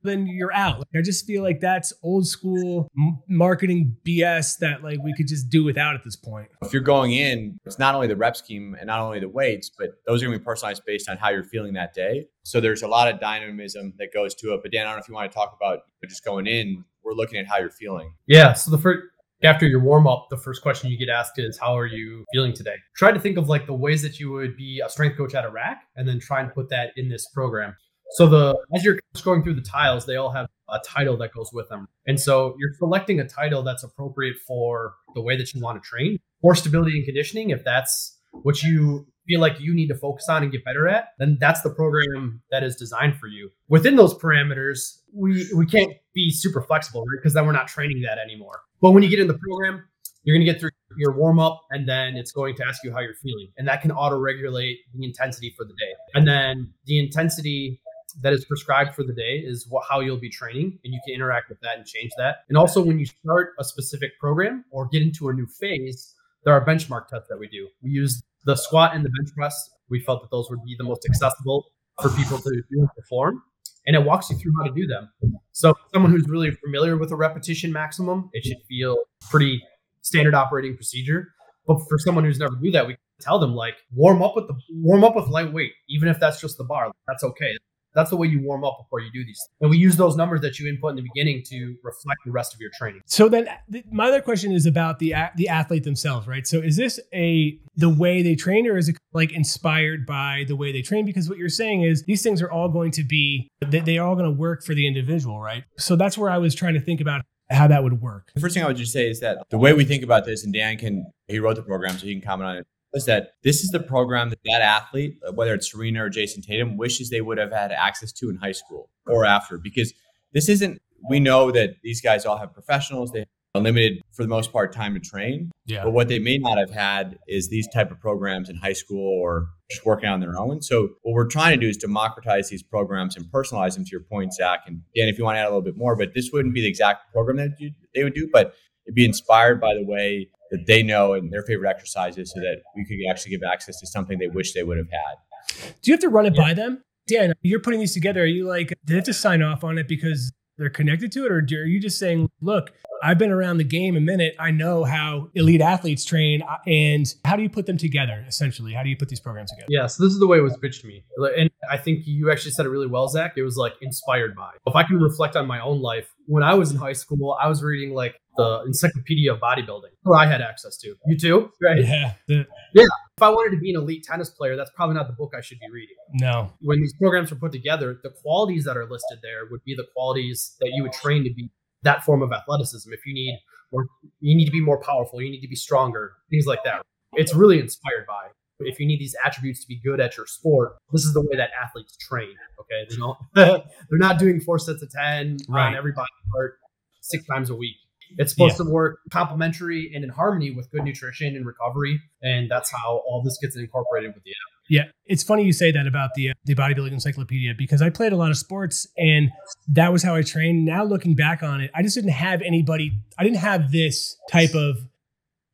then 0.02 0.26
you're 0.26 0.52
out. 0.52 0.78
Like, 0.78 0.88
I 0.96 1.02
just 1.02 1.26
feel 1.26 1.43
like 1.43 1.60
that's 1.60 1.93
old 2.02 2.26
school 2.26 2.88
marketing 3.28 3.96
BS 4.06 4.58
that 4.58 4.82
like 4.82 5.02
we 5.02 5.14
could 5.14 5.26
just 5.26 5.50
do 5.50 5.64
without 5.64 5.94
at 5.94 6.05
this 6.05 6.16
point. 6.16 6.49
If 6.62 6.72
you're 6.72 6.82
going 6.82 7.12
in, 7.12 7.58
it's 7.66 7.78
not 7.78 7.94
only 7.94 8.06
the 8.06 8.16
rep 8.16 8.37
scheme 8.37 8.76
and 8.78 8.87
not 8.87 9.00
only 9.00 9.20
the 9.20 9.28
weights, 9.28 9.70
but 9.76 9.90
those 10.06 10.22
are 10.22 10.26
going 10.26 10.34
to 10.34 10.38
be 10.38 10.44
personalized 10.44 10.82
based 10.87 11.08
on 11.08 11.16
how 11.16 11.31
you're 11.31 11.44
feeling 11.44 11.75
that 11.75 11.94
day. 11.94 12.26
So 12.44 12.61
there's 12.61 12.82
a 12.82 12.88
lot 12.88 13.12
of 13.12 13.20
dynamism 13.20 13.94
that 13.99 14.12
goes 14.14 14.34
to 14.37 14.54
it. 14.54 14.61
But 14.62 14.72
Dan, 14.72 14.87
I 14.87 14.90
don't 14.90 14.96
know 14.96 15.02
if 15.02 15.08
you 15.08 15.14
want 15.14 15.31
to 15.31 15.34
talk 15.34 15.56
about 15.61 15.81
just 16.08 16.25
going 16.25 16.46
in. 16.46 16.84
We're 17.02 17.14
looking 17.14 17.38
at 17.38 17.46
how 17.46 17.58
you're 17.58 17.70
feeling. 17.70 18.14
Yeah. 18.26 18.52
So 18.52 18.70
the 18.70 18.78
first 18.78 19.02
after 19.43 19.67
your 19.67 19.81
warm 19.81 20.06
up, 20.06 20.26
the 20.31 20.37
first 20.37 20.62
question 20.62 20.90
you 20.90 20.99
get 20.99 21.08
asked 21.08 21.38
is, 21.38 21.58
How 21.58 21.76
are 21.76 21.87
you 21.87 22.25
feeling 22.32 22.52
today? 22.52 22.76
Try 22.96 23.12
to 23.12 23.20
think 23.20 23.38
of 23.38 23.49
like 23.49 23.67
the 23.67 23.75
ways 23.75 24.02
that 24.02 24.19
you 24.19 24.31
would 24.32 24.56
be 24.56 24.82
a 24.85 24.88
strength 24.88 25.17
coach 25.17 25.35
at 25.35 25.44
a 25.44 25.50
rack 25.50 25.82
and 25.96 26.08
then 26.08 26.19
try 26.20 26.40
and 26.40 26.52
put 26.52 26.69
that 26.70 26.90
in 26.96 27.08
this 27.08 27.29
program. 27.29 27.76
So 28.12 28.26
the 28.26 28.58
as 28.75 28.85
you're 28.85 28.99
scrolling 29.17 29.44
through 29.44 29.55
the 29.55 29.62
tiles, 29.62 30.06
they 30.06 30.17
all 30.17 30.31
have 30.31 30.46
a 30.70 30.81
title 30.85 31.17
that 31.19 31.32
goes 31.32 31.50
with 31.52 31.69
them. 31.69 31.88
And 32.06 32.19
so 32.19 32.56
you're 32.58 32.73
selecting 32.79 33.20
a 33.20 33.29
title 33.29 33.62
that's 33.62 33.85
appropriate 33.85 34.37
for 34.46 34.94
the 35.14 35.20
way 35.20 35.37
that 35.37 35.52
you 35.55 35.61
want 35.61 35.82
to 35.82 35.87
train 35.87 36.19
for 36.40 36.55
stability 36.55 36.96
and 36.96 37.05
conditioning. 37.05 37.50
If 37.50 37.64
that's 37.64 38.19
what 38.32 38.62
you 38.62 39.06
feel 39.28 39.40
like 39.40 39.60
you 39.60 39.75
need 39.75 39.88
to 39.88 39.94
focus 39.94 40.28
on 40.28 40.42
and 40.42 40.50
get 40.50 40.64
better 40.64 40.88
at, 40.88 41.10
then 41.19 41.36
that's 41.40 41.60
the 41.60 41.70
program 41.70 42.42
that 42.50 42.64
is 42.64 42.75
designed 42.75 43.16
for 43.16 43.28
you. 43.28 43.50
Within 43.68 43.97
those 43.97 44.14
parameters, 44.14 44.99
we 45.14 45.47
we 45.54 45.66
can't 45.66 45.92
be 46.14 46.30
super 46.30 46.62
flexible, 46.62 47.02
right? 47.02 47.18
Because 47.20 47.35
then 47.35 47.47
we're 47.47 47.52
not 47.52 47.68
training 47.68 48.02
that 48.02 48.18
anymore. 48.18 48.62
But 48.80 48.90
when 48.90 49.02
you 49.02 49.08
get 49.08 49.20
in 49.20 49.28
the 49.28 49.38
program, 49.38 49.85
you're 50.25 50.37
going 50.37 50.47
to 50.47 50.52
get 50.52 50.61
through 50.61 50.70
your 50.97 51.12
warm 51.12 51.38
up 51.38 51.62
and 51.70 51.88
then 51.88 52.16
it's 52.16 52.32
going 52.32 52.54
to 52.56 52.66
ask 52.66 52.82
you 52.82 52.92
how 52.92 53.00
you're 53.00 53.14
feeling. 53.14 53.49
And 53.56 53.68
that 53.68 53.82
can 53.82 53.92
auto 53.92 54.18
regulate 54.18 54.78
the 54.94 55.04
intensity 55.04 55.54
for 55.56 55.64
the 55.64 55.73
day. 55.73 55.92
And 56.14 56.26
then 56.26 56.73
the 56.87 56.99
intensity 56.99 57.80
that 58.20 58.32
is 58.32 58.44
prescribed 58.44 58.94
for 58.94 59.04
the 59.04 59.12
day 59.12 59.42
is 59.44 59.66
what, 59.68 59.85
how 59.88 60.00
you'll 60.00 60.20
be 60.20 60.30
training 60.30 60.78
and 60.85 60.92
you 60.92 61.00
can 61.06 61.14
interact 61.14 61.49
with 61.49 61.61
that 61.61 61.78
and 61.78 61.87
change 61.87 62.11
that. 62.18 62.38
And 62.49 62.58
also 62.58 62.82
when 62.82 62.99
you 62.99 63.06
start 63.06 63.54
a 63.58 63.64
specific 63.64 64.18
program 64.18 64.64
or 64.70 64.87
get 64.88 65.02
into 65.02 65.28
a 65.28 65.32
new 65.32 65.47
phase, 65.47 66.14
there 66.44 66.52
are 66.52 66.64
benchmark 66.64 67.08
tests 67.08 67.28
that 67.28 67.38
we 67.38 67.49
do. 67.49 67.68
We 67.82 67.90
use 67.90 68.23
the 68.45 68.57
squat 68.57 68.95
and 68.95 69.04
the 69.04 69.11
bench 69.11 69.35
press. 69.37 69.71
We 69.88 70.00
felt 70.00 70.23
that 70.23 70.30
those 70.30 70.50
would 70.50 70.62
be 70.64 70.75
the 70.76 70.85
most 70.85 71.07
accessible 71.09 71.66
for 72.00 72.11
people 72.11 72.38
to 72.38 72.50
do 72.50 72.80
and 72.80 72.88
perform 72.97 73.42
and 73.88 73.97
it 73.97 74.04
walks 74.04 74.30
you 74.30 74.37
through 74.37 74.52
how 74.59 74.64
to 74.64 74.73
do 74.73 74.87
them. 74.87 75.09
So 75.52 75.75
someone 75.95 76.12
who's 76.12 76.28
really 76.28 76.50
familiar 76.50 76.97
with 76.99 77.11
a 77.11 77.16
repetition 77.16 77.73
maximum, 77.73 78.28
it 78.35 78.45
should 78.45 78.59
feel 78.68 78.99
pretty 79.30 79.62
standard 80.02 80.35
operating 80.35 80.76
procedure. 80.76 81.28
But 81.66 81.78
for 81.88 81.99
someone 81.99 82.25
who's 82.25 82.38
never 82.38 82.54
do 82.62 82.71
that, 82.73 82.87
we 82.87 82.97
tell 83.18 83.38
them 83.38 83.54
like 83.54 83.75
warm 83.92 84.23
up 84.23 84.37
with 84.37 84.47
the 84.47 84.54
warm 84.71 85.04
up 85.04 85.16
with 85.16 85.28
lightweight, 85.28 85.73
even 85.88 86.09
if 86.09 86.21
that's 86.21 86.38
just 86.38 86.59
the 86.59 86.64
bar. 86.64 86.92
That's 87.07 87.25
okay. 87.25 87.57
That's 87.99 88.11
the 88.11 88.17
way 88.17 88.28
you 88.28 88.40
warm 88.40 88.62
up 88.62 88.78
before 88.78 89.00
you 89.00 89.11
do 89.12 89.25
these. 89.25 89.40
Things. 89.40 89.57
And 89.61 89.71
we 89.71 89.76
use 89.76 89.97
those 89.97 90.17
numbers 90.17 90.40
that 90.43 90.61
you 90.61 90.69
input 90.69 90.90
in 90.90 90.97
the 90.97 91.02
beginning 91.02 91.43
to 91.47 91.75
reflect 91.83 92.21
the 92.25 92.31
rest 92.31 92.55
of 92.55 92.61
your 92.61 92.71
training. 92.78 93.00
So 93.07 93.28
then 93.28 93.49
my 93.90 94.07
other 94.07 94.21
question 94.21 94.52
is 94.52 94.67
about 94.67 95.00
the 95.00 95.14
the 95.35 95.49
athlete 95.49 95.83
themselves, 95.83 96.28
right? 96.28 96.47
So 96.47 96.61
is 96.61 96.76
this 96.76 97.00
a 97.12 97.59
the 97.75 97.88
way 97.88 98.23
they 98.23 98.37
train 98.37 98.69
or 98.69 98.76
is 98.76 98.88
it 98.88 98.97
like 99.12 99.33
inspired 99.33 100.07
by 100.07 100.45
the 100.47 100.55
way 100.55 100.71
they 100.71 100.81
train 100.81 101.07
because 101.07 101.28
what 101.28 101.38
you're 101.38 101.49
saying 101.49 101.83
is 101.83 102.05
these 102.05 102.23
things 102.23 102.40
are 102.40 102.50
all 102.50 102.69
going 102.69 102.93
to 102.93 103.02
be 103.02 103.49
they, 103.67 103.81
they 103.81 103.99
are 103.99 104.07
all 104.07 104.14
going 104.14 104.33
to 104.33 104.38
work 104.38 104.62
for 104.62 104.75
the 104.75 104.87
individual, 104.87 105.40
right? 105.40 105.64
So 105.76 105.97
that's 105.97 106.17
where 106.17 106.31
I 106.31 106.38
was 106.38 106.55
trying 106.55 106.75
to 106.75 106.81
think 106.81 107.00
about 107.00 107.23
how 107.50 107.67
that 107.67 107.83
would 107.83 108.00
work. 108.00 108.31
The 108.35 108.40
first 108.40 108.55
thing 108.55 108.62
I 108.62 108.69
would 108.69 108.76
just 108.76 108.93
say 108.93 109.11
is 109.11 109.19
that 109.21 109.38
the 109.50 109.59
way 109.59 109.73
we 109.73 109.85
think 109.85 110.05
about 110.05 110.25
this, 110.25 110.45
and 110.45 110.52
Dan 110.52 110.76
can, 110.76 111.11
he 111.28 111.38
wrote 111.38 111.57
the 111.57 111.62
program, 111.62 111.97
so 111.97 112.07
he 112.07 112.12
can 112.12 112.21
comment 112.21 112.47
on 112.47 112.57
it 112.59 112.67
is 112.95 113.04
that 113.07 113.33
this 113.42 113.62
is 113.62 113.71
the 113.71 113.80
program 113.80 114.30
that 114.30 114.38
that 114.45 114.62
athlete, 114.62 115.18
uh, 115.26 115.33
whether 115.33 115.54
it's 115.54 115.71
Serena 115.71 116.04
or 116.04 116.11
Jayson 116.11 116.42
Tatum, 116.42 116.76
wishes 116.76 117.11
they 117.11 117.21
would 117.21 117.38
have 117.38 117.52
had 117.52 117.73
access 117.73 118.12
to 118.12 118.30
in 118.30 118.37
high 118.37 118.52
school 118.52 118.90
or 119.07 119.25
after. 119.25 119.59
Because 119.59 119.92
this 120.33 120.49
isn't, 120.49 120.80
we 121.09 121.21
know 121.21 121.50
that 121.50 121.76
these 121.83 122.00
guys 122.00 122.25
all 122.25 122.38
have 122.38 122.52
professionals, 122.52 123.12
they 123.12 123.21
have 123.54 123.62
limited 123.62 124.00
for 124.12 124.23
the 124.23 124.28
most 124.28 124.52
part 124.52 124.73
time 124.73 124.95
to 124.95 125.00
train. 125.00 125.50
Yeah. 125.66 125.85
But 125.85 125.92
what 125.92 126.09
they 126.09 126.18
may 126.18 126.38
not 126.38 126.59
have 126.59 126.71
had 126.71 127.18
is 127.28 127.49
these 127.49 127.68
type 127.68 127.90
of 127.90 128.00
programs 128.00 128.49
in 128.49 128.57
high 128.57 128.73
school 128.73 129.21
or 129.21 129.49
just 129.71 129.85
working 129.85 130.09
on 130.09 130.21
their 130.21 130.38
own. 130.38 130.62
So 130.62 130.90
what 131.02 131.12
we're 131.12 131.26
trying 131.26 131.59
to 131.59 131.61
do 131.61 131.68
is 131.68 131.76
democratize 131.76 132.49
these 132.49 132.62
programs 132.62 133.16
and 133.16 133.26
personalize 133.26 133.75
them 133.75 133.85
to 133.85 133.90
your 133.90 134.00
point, 134.00 134.33
Zack. 134.33 134.61
And 134.66 134.83
again, 134.95 135.09
if 135.09 135.18
you 135.18 135.25
want 135.25 135.37
to 135.37 135.40
add 135.40 135.47
a 135.47 135.50
little 135.50 135.62
bit 135.62 135.76
more, 135.76 135.95
but 135.95 136.14
this 136.14 136.30
wouldn't 136.33 136.54
be 136.54 136.62
the 136.62 136.68
exact 136.68 137.12
program 137.12 137.37
that 137.37 137.61
you, 137.61 137.73
they 137.95 138.02
would 138.02 138.14
do, 138.14 138.28
but 138.33 138.54
it'd 138.87 138.95
be 138.95 139.04
inspired 139.04 139.61
by 139.61 139.75
the 139.75 139.85
way 139.85 140.30
that 140.50 140.67
they 140.67 140.83
know 140.83 141.14
and 141.14 141.33
their 141.33 141.43
favorite 141.43 141.69
exercises 141.71 142.33
so 142.35 142.40
that 142.40 142.62
we 142.76 142.85
could 142.85 142.99
actually 143.11 143.31
give 143.31 143.43
access 143.43 143.78
to 143.81 143.87
something 143.87 144.19
they 144.19 144.28
wish 144.28 144.52
they 144.52 144.62
would 144.62 144.78
have 144.78 144.90
had. 144.90 145.73
Do 145.83 145.90
you 145.90 145.95
have 145.95 146.00
to 146.00 146.09
run 146.09 146.26
it 146.26 146.37
by 146.37 146.55
them? 146.55 146.83
Dan, 147.07 147.33
you're 147.43 147.61
putting 147.61 147.81
these 147.81 147.95
together. 147.95 148.23
Are 148.23 148.26
you 148.26 148.47
like, 148.47 148.69
do 148.69 148.76
they 148.85 148.95
have 148.97 149.05
to 149.05 149.14
sign 149.14 149.43
off 149.43 149.64
on 149.64 149.78
it 149.78 149.88
because 149.88 150.31
they're 150.59 150.69
connected 150.69 151.11
to 151.12 151.25
it? 151.25 151.33
Or 151.33 151.38
are 151.38 151.64
you 151.67 151.81
just 151.81 151.99
saying, 151.99 152.28
look, 152.40 152.71
I've 153.02 153.17
been 153.17 153.31
around 153.31 153.59
the 153.59 153.64
game 153.64 153.97
a 153.97 154.00
minute. 154.00 154.35
I 154.38 154.50
know 154.50 154.85
how 154.85 155.31
elite 155.35 155.61
athletes 155.61 156.05
train. 156.05 156.43
uh, 156.43 156.57
And 156.67 157.07
how 157.25 157.37
do 157.37 157.43
you 157.43 157.49
put 157.49 157.67
them 157.67 157.78
together, 157.78 158.25
essentially? 158.26 158.75
How 158.75 158.83
do 158.83 158.88
you 158.88 158.97
put 158.97 159.09
these 159.09 159.21
programs 159.21 159.50
together? 159.52 159.69
Yeah, 159.71 159.87
so 159.87 160.02
this 160.02 160.12
is 160.12 160.19
the 160.19 160.26
way 160.26 160.38
it 160.38 160.43
was 160.43 160.57
pitched 160.59 160.81
to 160.83 160.88
me. 160.88 161.05
And 161.37 161.49
I 161.71 161.76
think 161.76 162.00
you 162.07 162.31
actually 162.31 162.50
said 162.50 162.67
it 162.67 162.71
really 162.71 162.88
well, 162.88 163.09
Zack. 163.09 163.35
It 163.37 163.43
was 163.43 163.57
like 163.57 163.75
inspired 163.81 164.35
by. 164.35 164.50
If 164.67 164.75
I 164.75 164.83
can 164.83 164.99
reflect 164.99 165.37
on 165.37 165.47
my 165.47 165.61
own 165.61 165.81
life, 165.81 166.09
when 166.28 166.42
I 166.42 166.54
was 166.54 166.70
in 166.70 166.76
high 166.76 166.92
school, 166.92 167.37
I 167.42 167.49
was 167.49 167.62
reading 167.62 167.94
like 167.94 168.20
the 168.37 168.62
Encyclopedia 168.66 169.32
of 169.32 169.40
Bodybuilding, 169.40 169.92
where 170.02 170.18
I 170.18 170.26
had 170.26 170.42
access 170.42 170.76
to. 170.78 170.94
You 171.06 171.18
too, 171.18 171.50
right? 171.62 171.82
Yeah. 171.82 172.12
Yeah. 172.28 172.44
If 172.75 173.23
I 173.23 173.30
wanted 173.30 173.56
to 173.56 173.61
be 173.61 173.70
an 173.70 173.80
elite 173.80 174.04
tennis 174.04 174.28
player, 174.30 174.54
that's 174.54 174.70
probably 174.76 174.94
not 174.94 175.06
the 175.08 175.14
book 175.14 175.32
I 175.37 175.40
should 175.40 175.58
be 175.58 175.70
reading. 175.73 175.97
no. 176.12 176.52
When 176.61 176.80
these 176.80 176.94
programs 177.00 177.30
were 177.30 177.38
put 177.38 177.50
together, 177.50 177.99
the 178.02 178.11
qualities 178.23 178.64
that 178.64 178.76
are 178.76 178.85
listed 178.85 179.20
there 179.23 179.47
would 179.50 179.64
be 179.64 179.75
the 179.75 179.87
qualities 179.94 180.54
that 180.61 180.70
you 180.75 180.82
would 180.82 180.92
train 180.92 181.25
to 181.25 181.32
be 181.32 181.50
that 181.82 182.04
form 182.04 182.23
of 182.23 182.30
athleticism. 182.30 182.92
If 182.92 183.06
you 183.06 183.14
need 183.14 183.38
more, 183.73 183.87
you 184.20 184.37
need 184.37 184.44
to 184.44 184.52
be 184.52 184.61
more 184.61 184.80
powerful, 184.80 185.23
you 185.23 185.30
need 185.30 185.40
to 185.40 185.49
be 185.49 185.56
stronger, 185.56 186.12
things 186.30 186.47
like 186.47 186.62
that. 186.64 186.82
It's 187.14 187.35
really 187.35 187.58
inspired 187.58 188.06
by. 188.06 188.28
If 188.60 188.80
you 188.80 188.86
need 188.86 188.98
these 189.00 189.14
attributes 189.24 189.60
to 189.62 189.68
be 189.68 189.80
good 189.80 190.00
at 190.00 190.16
your 190.16 190.26
sport, 190.26 190.72
this 190.92 191.04
is 191.04 191.14
the 191.14 191.20
way 191.20 191.36
that 191.36 191.50
athletes 191.62 191.96
train. 191.96 192.34
Okay, 192.60 192.86
they 192.90 192.96
don't, 192.96 193.16
they're 193.34 193.98
not 193.98 194.18
doing 194.18 194.40
four 194.40 194.58
sets 194.58 194.82
of 194.82 194.90
ten 194.90 195.36
Right. 195.48 195.68
on 195.68 195.74
every 195.76 195.92
body 195.92 196.08
part 196.32 196.58
six 197.00 197.24
times 197.26 197.50
a 197.50 197.54
week. 197.54 197.76
It's 198.16 198.32
supposed 198.32 198.56
to 198.56 198.64
work 198.64 199.00
complementary 199.10 199.92
and 199.94 200.02
in 200.02 200.08
harmony 200.10 200.50
with 200.50 200.70
good 200.70 200.82
nutrition 200.82 201.36
and 201.36 201.44
recovery, 201.44 202.00
and 202.22 202.50
that's 202.50 202.70
how 202.70 203.02
all 203.06 203.22
this 203.22 203.38
gets 203.40 203.54
incorporated 203.56 204.14
with 204.14 204.24
the 204.24 204.30
app. 204.30 204.36
Yeah, 204.70 204.84
it's 205.06 205.22
funny 205.22 205.44
you 205.44 205.52
say 205.52 205.70
that 205.72 205.86
about 205.86 206.10
the 206.14 206.30
uh, 206.30 206.34
the 206.44 206.54
bodybuilding 206.54 206.92
encyclopedia 206.92 207.54
because 207.56 207.80
I 207.80 207.90
played 207.90 208.12
a 208.12 208.16
lot 208.16 208.30
of 208.30 208.36
sports 208.38 208.86
and 208.98 209.30
that 209.68 209.92
was 209.92 210.02
how 210.02 210.14
I 210.14 210.22
trained. 210.22 210.64
Now 210.66 210.84
looking 210.84 211.14
back 211.14 211.42
on 211.42 211.60
it, 211.60 211.70
I 211.74 211.82
just 211.82 211.94
didn't 211.94 212.10
have 212.10 212.42
anybody. 212.42 212.92
I 213.18 213.24
didn't 213.24 213.38
have 213.38 213.72
this 213.72 214.16
type 214.30 214.54
of 214.54 214.76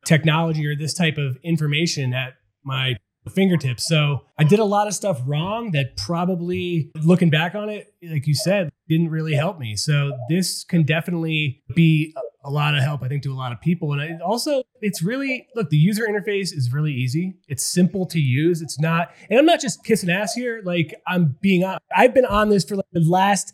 technology 0.05 0.67
or 0.67 0.75
this 0.75 0.93
type 0.93 1.17
of 1.17 1.37
information 1.43 2.13
at 2.13 2.33
my 2.65 2.95
fingertips. 3.33 3.87
So 3.87 4.21
I 4.37 4.43
did 4.43 4.59
a 4.59 4.65
lot 4.65 4.87
of 4.87 4.93
stuff 4.93 5.21
wrong 5.25 5.71
that 5.71 5.97
probably 5.97 6.91
looking 7.03 7.29
back 7.29 7.55
on 7.55 7.69
it, 7.69 7.93
like 8.03 8.27
you 8.27 8.35
said, 8.35 8.69
didn't 8.87 9.09
really 9.09 9.33
help 9.33 9.57
me. 9.59 9.75
So 9.75 10.11
this 10.29 10.63
can 10.63 10.83
definitely 10.83 11.63
be 11.75 12.13
a- 12.15 12.21
lot 12.45 12.75
of 12.75 12.83
help, 12.83 13.01
I 13.01 13.07
think, 13.07 13.23
to 13.23 13.33
a 13.33 13.35
lot 13.35 13.51
of 13.51 13.59
people. 13.59 13.91
And 13.93 14.01
it 14.03 14.21
also, 14.21 14.61
it's 14.79 15.01
really 15.01 15.47
look, 15.55 15.71
the 15.71 15.77
user 15.77 16.05
interface 16.07 16.55
is 16.55 16.71
really 16.71 16.93
easy. 16.93 17.37
It's 17.47 17.65
simple 17.65 18.05
to 18.05 18.19
use. 18.19 18.61
It's 18.61 18.79
not, 18.79 19.11
and 19.31 19.39
I'm 19.39 19.47
not 19.47 19.59
just 19.59 19.83
kissing 19.83 20.11
ass 20.11 20.35
here. 20.35 20.61
Like 20.63 20.93
I'm 21.07 21.37
being 21.41 21.63
on, 21.63 21.79
I've 21.95 22.13
been 22.13 22.25
on 22.25 22.49
this 22.49 22.63
for 22.63 22.75
like 22.75 22.85
the 22.91 22.99
last, 22.99 23.51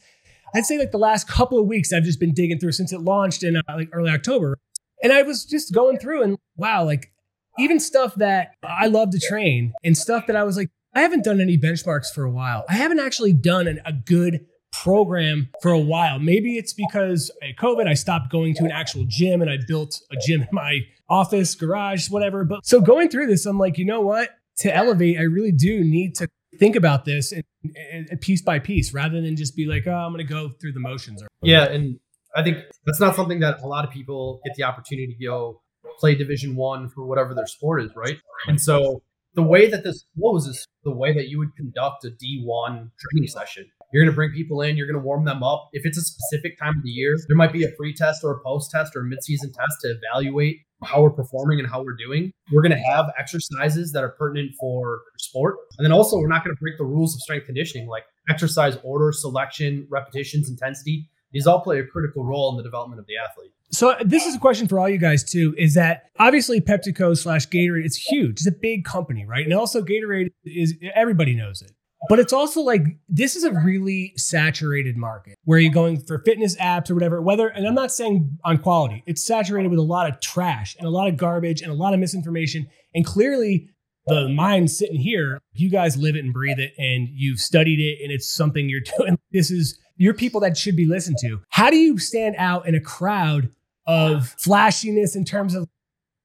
I'd 0.53 0.65
say 0.65 0.77
like 0.77 0.91
the 0.91 0.97
last 0.97 1.25
couple 1.25 1.57
of 1.57 1.67
weeks. 1.67 1.93
I've 1.93 2.03
just 2.03 2.19
been 2.19 2.33
digging 2.33 2.59
through 2.59 2.73
since 2.73 2.91
it 2.91 2.99
launched 2.99 3.43
in 3.43 3.55
uh, 3.55 3.61
like 3.69 3.87
early 3.93 4.11
October. 4.11 4.57
And 5.01 5.13
I 5.13 5.21
was 5.21 5.45
just 5.45 5.73
going 5.73 5.97
through 5.97 6.23
and 6.23 6.37
wow, 6.57 6.83
like 6.83 7.13
even 7.59 7.79
stuff 7.79 8.15
that 8.15 8.53
I 8.63 8.87
love 8.87 9.11
to 9.11 9.19
train 9.19 9.73
and 9.83 9.97
stuff 9.97 10.27
that 10.27 10.35
I 10.35 10.43
was 10.43 10.57
like, 10.57 10.69
I 10.93 11.01
haven't 11.01 11.23
done 11.23 11.39
any 11.39 11.57
benchmarks 11.57 12.13
for 12.13 12.23
a 12.23 12.31
while. 12.31 12.65
I 12.69 12.73
haven't 12.73 12.99
actually 12.99 13.33
done 13.33 13.67
an, 13.67 13.79
a 13.85 13.93
good 13.93 14.45
program 14.71 15.49
for 15.61 15.71
a 15.71 15.79
while. 15.79 16.19
Maybe 16.19 16.57
it's 16.57 16.73
because 16.73 17.31
COVID, 17.59 17.87
I 17.87 17.93
stopped 17.93 18.31
going 18.31 18.53
to 18.55 18.63
an 18.63 18.71
actual 18.71 19.05
gym 19.07 19.41
and 19.41 19.49
I 19.49 19.57
built 19.67 19.99
a 20.11 20.15
gym 20.25 20.41
in 20.41 20.47
my 20.51 20.79
office, 21.09 21.55
garage, 21.55 22.09
whatever. 22.09 22.43
But 22.43 22.65
so 22.65 22.81
going 22.81 23.09
through 23.09 23.27
this, 23.27 23.45
I'm 23.45 23.57
like, 23.57 23.77
you 23.77 23.85
know 23.85 24.01
what? 24.01 24.29
To 24.59 24.75
elevate, 24.75 25.17
I 25.17 25.23
really 25.23 25.51
do 25.51 25.83
need 25.83 26.15
to 26.15 26.27
think 26.59 26.75
about 26.75 27.05
this 27.05 27.31
and, 27.31 27.43
and, 27.91 28.07
and 28.09 28.21
piece 28.21 28.41
by 28.41 28.59
piece 28.59 28.93
rather 28.93 29.21
than 29.21 29.35
just 29.35 29.55
be 29.55 29.65
like, 29.65 29.87
oh, 29.87 29.93
I'm 29.93 30.13
going 30.13 30.25
to 30.25 30.31
go 30.31 30.49
through 30.59 30.73
the 30.73 30.79
motions. 30.79 31.21
Or, 31.21 31.27
Yeah, 31.41 31.65
and 31.65 31.99
I 32.35 32.43
think 32.43 32.57
that's 32.85 32.99
not 32.99 33.15
something 33.15 33.39
that 33.41 33.61
a 33.61 33.67
lot 33.67 33.85
of 33.85 33.91
people 33.91 34.41
get 34.45 34.55
the 34.55 34.63
opportunity 34.63 35.15
to 35.17 35.25
go 35.25 35.61
play 36.01 36.15
Division 36.15 36.55
One 36.55 36.89
for 36.89 37.05
whatever 37.05 37.33
their 37.33 37.47
sport 37.47 37.81
is, 37.83 37.91
right? 37.95 38.17
And 38.47 38.59
so 38.59 39.01
the 39.35 39.43
way 39.43 39.69
that 39.69 39.83
this 39.83 40.03
flows 40.17 40.45
is 40.47 40.67
the 40.83 40.91
way 40.91 41.13
that 41.13 41.29
you 41.29 41.37
would 41.37 41.55
conduct 41.55 42.03
a 42.03 42.09
D1 42.09 42.89
training 42.99 43.27
session. 43.27 43.65
You're 43.93 44.03
going 44.03 44.11
to 44.11 44.15
bring 44.15 44.31
people 44.31 44.61
in, 44.61 44.77
you're 44.77 44.87
going 44.87 45.01
to 45.01 45.05
warm 45.05 45.25
them 45.25 45.43
up. 45.43 45.69
If 45.73 45.85
it's 45.85 45.97
a 45.97 46.01
specific 46.01 46.57
time 46.57 46.77
of 46.77 46.83
the 46.83 46.89
year, 46.89 47.15
there 47.27 47.37
might 47.37 47.53
be 47.53 47.63
a 47.63 47.69
pre 47.77 47.93
test 47.93 48.23
or 48.23 48.31
a 48.31 48.39
post 48.43 48.71
test 48.71 48.95
or 48.95 49.01
a 49.01 49.05
mid 49.05 49.23
season 49.23 49.51
test 49.51 49.77
to 49.81 49.95
evaluate 49.97 50.57
how 50.83 51.01
we're 51.01 51.11
performing 51.11 51.59
and 51.59 51.69
how 51.69 51.83
we're 51.83 51.95
doing. 51.95 52.31
We're 52.51 52.61
going 52.61 52.71
to 52.71 52.91
have 52.91 53.05
exercises 53.19 53.91
that 53.91 54.03
are 54.03 54.09
pertinent 54.09 54.51
for 54.59 55.01
sport. 55.19 55.57
And 55.77 55.85
then 55.85 55.91
also, 55.91 56.17
we're 56.17 56.27
not 56.27 56.43
going 56.43 56.55
to 56.55 56.59
break 56.59 56.77
the 56.77 56.85
rules 56.85 57.13
of 57.15 57.21
strength 57.21 57.45
conditioning 57.45 57.87
like 57.87 58.03
exercise 58.29 58.77
order, 58.83 59.11
selection, 59.11 59.87
repetitions, 59.89 60.49
intensity. 60.49 61.09
These 61.31 61.47
all 61.47 61.61
play 61.61 61.79
a 61.79 61.85
critical 61.85 62.25
role 62.25 62.49
in 62.51 62.57
the 62.57 62.63
development 62.63 62.99
of 62.99 63.07
the 63.07 63.13
athlete. 63.17 63.51
So 63.71 63.91
uh, 63.91 63.99
this 64.03 64.25
is 64.25 64.35
a 64.35 64.39
question 64.39 64.67
for 64.67 64.79
all 64.79 64.89
you 64.89 64.97
guys 64.97 65.23
too. 65.23 65.55
Is 65.57 65.75
that 65.75 66.09
obviously 66.19 66.59
PepsiCo 66.59 67.17
slash 67.17 67.47
Gatorade? 67.47 67.85
It's 67.85 67.95
huge. 67.95 68.39
It's 68.39 68.47
a 68.47 68.51
big 68.51 68.83
company, 68.83 69.25
right? 69.25 69.45
And 69.45 69.53
also 69.53 69.81
Gatorade 69.81 70.31
is 70.43 70.75
everybody 70.93 71.35
knows 71.35 71.61
it. 71.61 71.71
But 72.09 72.19
it's 72.19 72.33
also 72.33 72.61
like 72.61 72.81
this 73.07 73.35
is 73.35 73.43
a 73.43 73.51
really 73.51 74.13
saturated 74.17 74.97
market 74.97 75.37
where 75.43 75.59
you're 75.59 75.71
going 75.71 76.01
for 76.01 76.19
fitness 76.25 76.57
apps 76.57 76.89
or 76.89 76.95
whatever. 76.95 77.21
Whether 77.21 77.47
and 77.47 77.67
I'm 77.67 77.75
not 77.75 77.91
saying 77.91 78.39
on 78.43 78.57
quality, 78.57 79.03
it's 79.05 79.23
saturated 79.23 79.69
with 79.69 79.79
a 79.79 79.83
lot 79.83 80.09
of 80.09 80.19
trash 80.19 80.75
and 80.77 80.87
a 80.87 80.89
lot 80.89 81.07
of 81.07 81.15
garbage 81.15 81.61
and 81.61 81.71
a 81.71 81.75
lot 81.75 81.93
of 81.93 81.99
misinformation. 81.99 82.67
And 82.95 83.05
clearly, 83.05 83.69
the 84.07 84.29
mind 84.29 84.71
sitting 84.71 84.99
here, 84.99 85.39
you 85.53 85.69
guys 85.69 85.95
live 85.95 86.15
it 86.15 86.23
and 86.23 86.33
breathe 86.33 86.57
it, 86.57 86.73
and 86.77 87.07
you've 87.11 87.39
studied 87.39 87.79
it, 87.79 88.03
and 88.03 88.11
it's 88.11 88.33
something 88.33 88.67
you're 88.67 88.81
doing. 88.97 89.19
This 89.31 89.51
is 89.51 89.77
you're 90.01 90.15
people 90.15 90.41
that 90.41 90.57
should 90.57 90.75
be 90.75 90.87
listened 90.87 91.17
to. 91.21 91.39
How 91.49 91.69
do 91.69 91.75
you 91.75 91.99
stand 91.99 92.35
out 92.39 92.67
in 92.67 92.73
a 92.73 92.79
crowd 92.79 93.51
of 93.85 94.29
flashiness 94.39 95.15
in 95.15 95.23
terms 95.23 95.53
of 95.53 95.67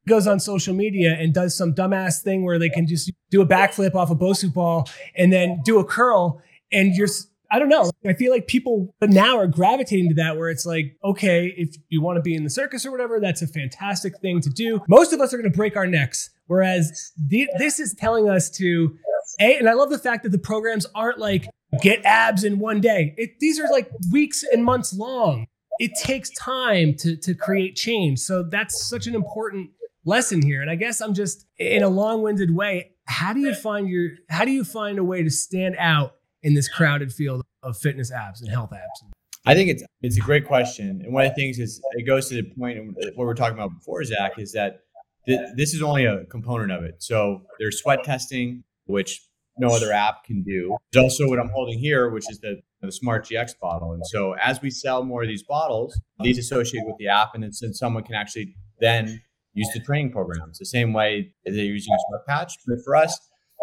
goes 0.09 0.27
on 0.27 0.41
social 0.41 0.73
media 0.73 1.15
and 1.19 1.35
does 1.35 1.55
some 1.55 1.75
dumbass 1.75 2.23
thing 2.23 2.43
where 2.43 2.59
they 2.59 2.71
can 2.71 2.87
just 2.87 3.13
do 3.31 3.43
a 3.43 3.47
backflip 3.47 3.95
off 3.95 4.11
a 4.11 4.17
Bosu 4.17 4.51
ball 4.53 4.89
and 5.15 5.31
then 5.31 5.61
do 5.63 5.79
a 5.79 5.85
curl 5.85 6.41
and 6.73 6.95
you're 6.95 7.09
I 7.51 7.59
don't 7.59 7.69
know. 7.69 7.91
I 8.05 8.15
feel 8.15 8.33
like 8.33 8.47
people 8.47 8.95
now 9.03 9.37
are 9.37 9.47
gravitating 9.47 10.09
to 10.09 10.15
that 10.17 10.37
where 10.37 10.49
it's 10.49 10.67
like, 10.67 10.97
okay, 11.05 11.55
if 11.57 11.77
you 11.91 12.01
want 12.01 12.17
to 12.17 12.23
be 12.23 12.35
in 12.35 12.45
the 12.45 12.51
circus 12.51 12.85
or 12.87 12.91
whatever, 12.91 13.21
that's 13.21 13.43
a 13.43 13.47
fantastic 13.47 14.19
thing 14.21 14.41
to 14.41 14.51
do. 14.51 14.81
Most 14.89 15.13
of 15.13 15.21
us 15.21 15.33
are 15.33 15.37
going 15.37 15.53
to 15.53 15.57
break 15.57 15.77
our 15.77 15.87
necks. 15.87 16.31
Whereas 16.47 17.13
this 17.29 17.79
is 17.79 17.95
telling 17.95 18.29
us 18.29 18.51
to, 18.53 18.97
a, 19.41 19.59
and 19.59 19.69
I 19.69 19.75
love 19.75 19.91
the 19.91 19.99
fact 19.99 20.25
that 20.25 20.31
the 20.31 20.39
programs 20.39 20.87
aren't 20.95 21.19
like 21.19 21.47
get 21.83 22.05
abs 22.05 22.45
in 22.45 22.59
one 22.59 22.81
day. 22.81 23.15
It, 23.17 23.39
these 23.41 23.61
are 23.61 23.69
like 23.71 23.91
weeks 24.13 24.45
and 24.53 24.65
months 24.65 24.93
long. 24.93 25.47
It 25.79 25.93
takes 26.03 26.31
time 26.31 26.95
to, 27.01 27.17
to 27.17 27.35
create 27.35 27.77
change. 27.77 28.21
So 28.21 28.43
that's 28.43 28.89
such 28.89 29.07
an 29.07 29.15
important 29.15 29.71
lesson 30.05 30.41
here. 30.41 30.63
And 30.63 30.71
I 30.71 30.75
guess 30.75 31.01
I'm 31.01 31.13
just 31.13 31.47
in 31.59 31.83
a 31.83 31.89
long-winded 31.89 32.55
way. 32.55 32.93
How 33.07 33.33
do 33.33 33.41
you 33.41 33.55
find 33.55 33.89
your 33.89 34.11
how 34.29 34.45
do 34.45 34.51
you 34.51 34.65
find 34.65 34.99
a 34.99 35.05
way 35.05 35.23
to 35.23 35.31
stand 35.31 35.77
out 35.79 36.15
in 36.43 36.55
this 36.55 36.69
crowded 36.69 37.13
field 37.13 37.43
of 37.63 37.77
fitness 37.77 38.11
apps 38.11 38.41
and 38.41 38.51
health 38.51 38.71
apps? 38.71 39.09
I 39.45 39.55
think 39.55 39.71
it's 39.71 39.85
it's 40.03 40.17
a 40.17 40.21
great 40.21 40.45
question, 40.45 41.03
and 41.05 41.13
one 41.13 41.25
of 41.25 41.31
the 41.31 41.37
things 41.37 41.59
is 41.61 41.81
it 41.93 42.05
goes 42.05 42.29
to 42.31 42.35
the 42.35 42.43
point 42.59 42.79
of 42.79 42.87
what 42.87 43.17
we 43.17 43.25
we're 43.25 43.35
talking 43.35 43.57
about 43.57 43.71
before, 43.79 44.03
Zack, 44.03 44.39
is 44.39 44.53
that 44.53 44.81
th- 45.27 45.39
this 45.57 45.73
is 45.73 45.83
only 45.83 46.05
a 46.05 46.25
component 46.25 46.73
of 46.73 46.83
it. 46.83 46.97
So 46.99 47.43
there's 47.61 47.81
sweat 47.81 48.03
testing, 48.03 48.65
which 48.87 49.21
no 49.59 49.69
other 49.69 49.93
app 49.93 50.25
can 50.25 50.43
do. 50.43 50.77
There's 50.93 51.03
also 51.03 51.29
what 51.29 51.39
I'm 51.39 51.51
holding 51.51 51.79
here, 51.79 52.11
which 52.11 52.31
is 52.31 52.41
the 52.41 52.61
the 52.83 52.93
Smart 52.93 53.27
GX 53.27 53.59
bottle. 53.61 53.93
And 53.93 54.03
so 54.07 54.33
as 54.35 54.63
we 54.63 54.71
sell 54.71 55.05
more 55.05 55.23
of 55.23 55.29
these 55.29 55.43
bottles, 55.43 55.99
these 56.21 56.39
associate 56.39 56.85
with 56.87 56.97
the 56.99 57.09
app, 57.09 57.35
and 57.35 57.55
so 57.55 57.69
someone 57.73 58.05
can 58.05 58.15
actually 58.15 58.55
then 58.81 59.21
use 59.55 59.69
the 59.75 59.81
training 59.81 60.13
programs 60.13 60.59
the 60.59 60.67
same 60.67 60.93
way 60.93 61.33
they're 61.45 61.55
using 61.55 61.93
a 61.95 61.99
smart 62.09 62.27
patch. 62.27 62.55
But 62.67 62.79
for 62.85 62.95
us, 62.95 63.19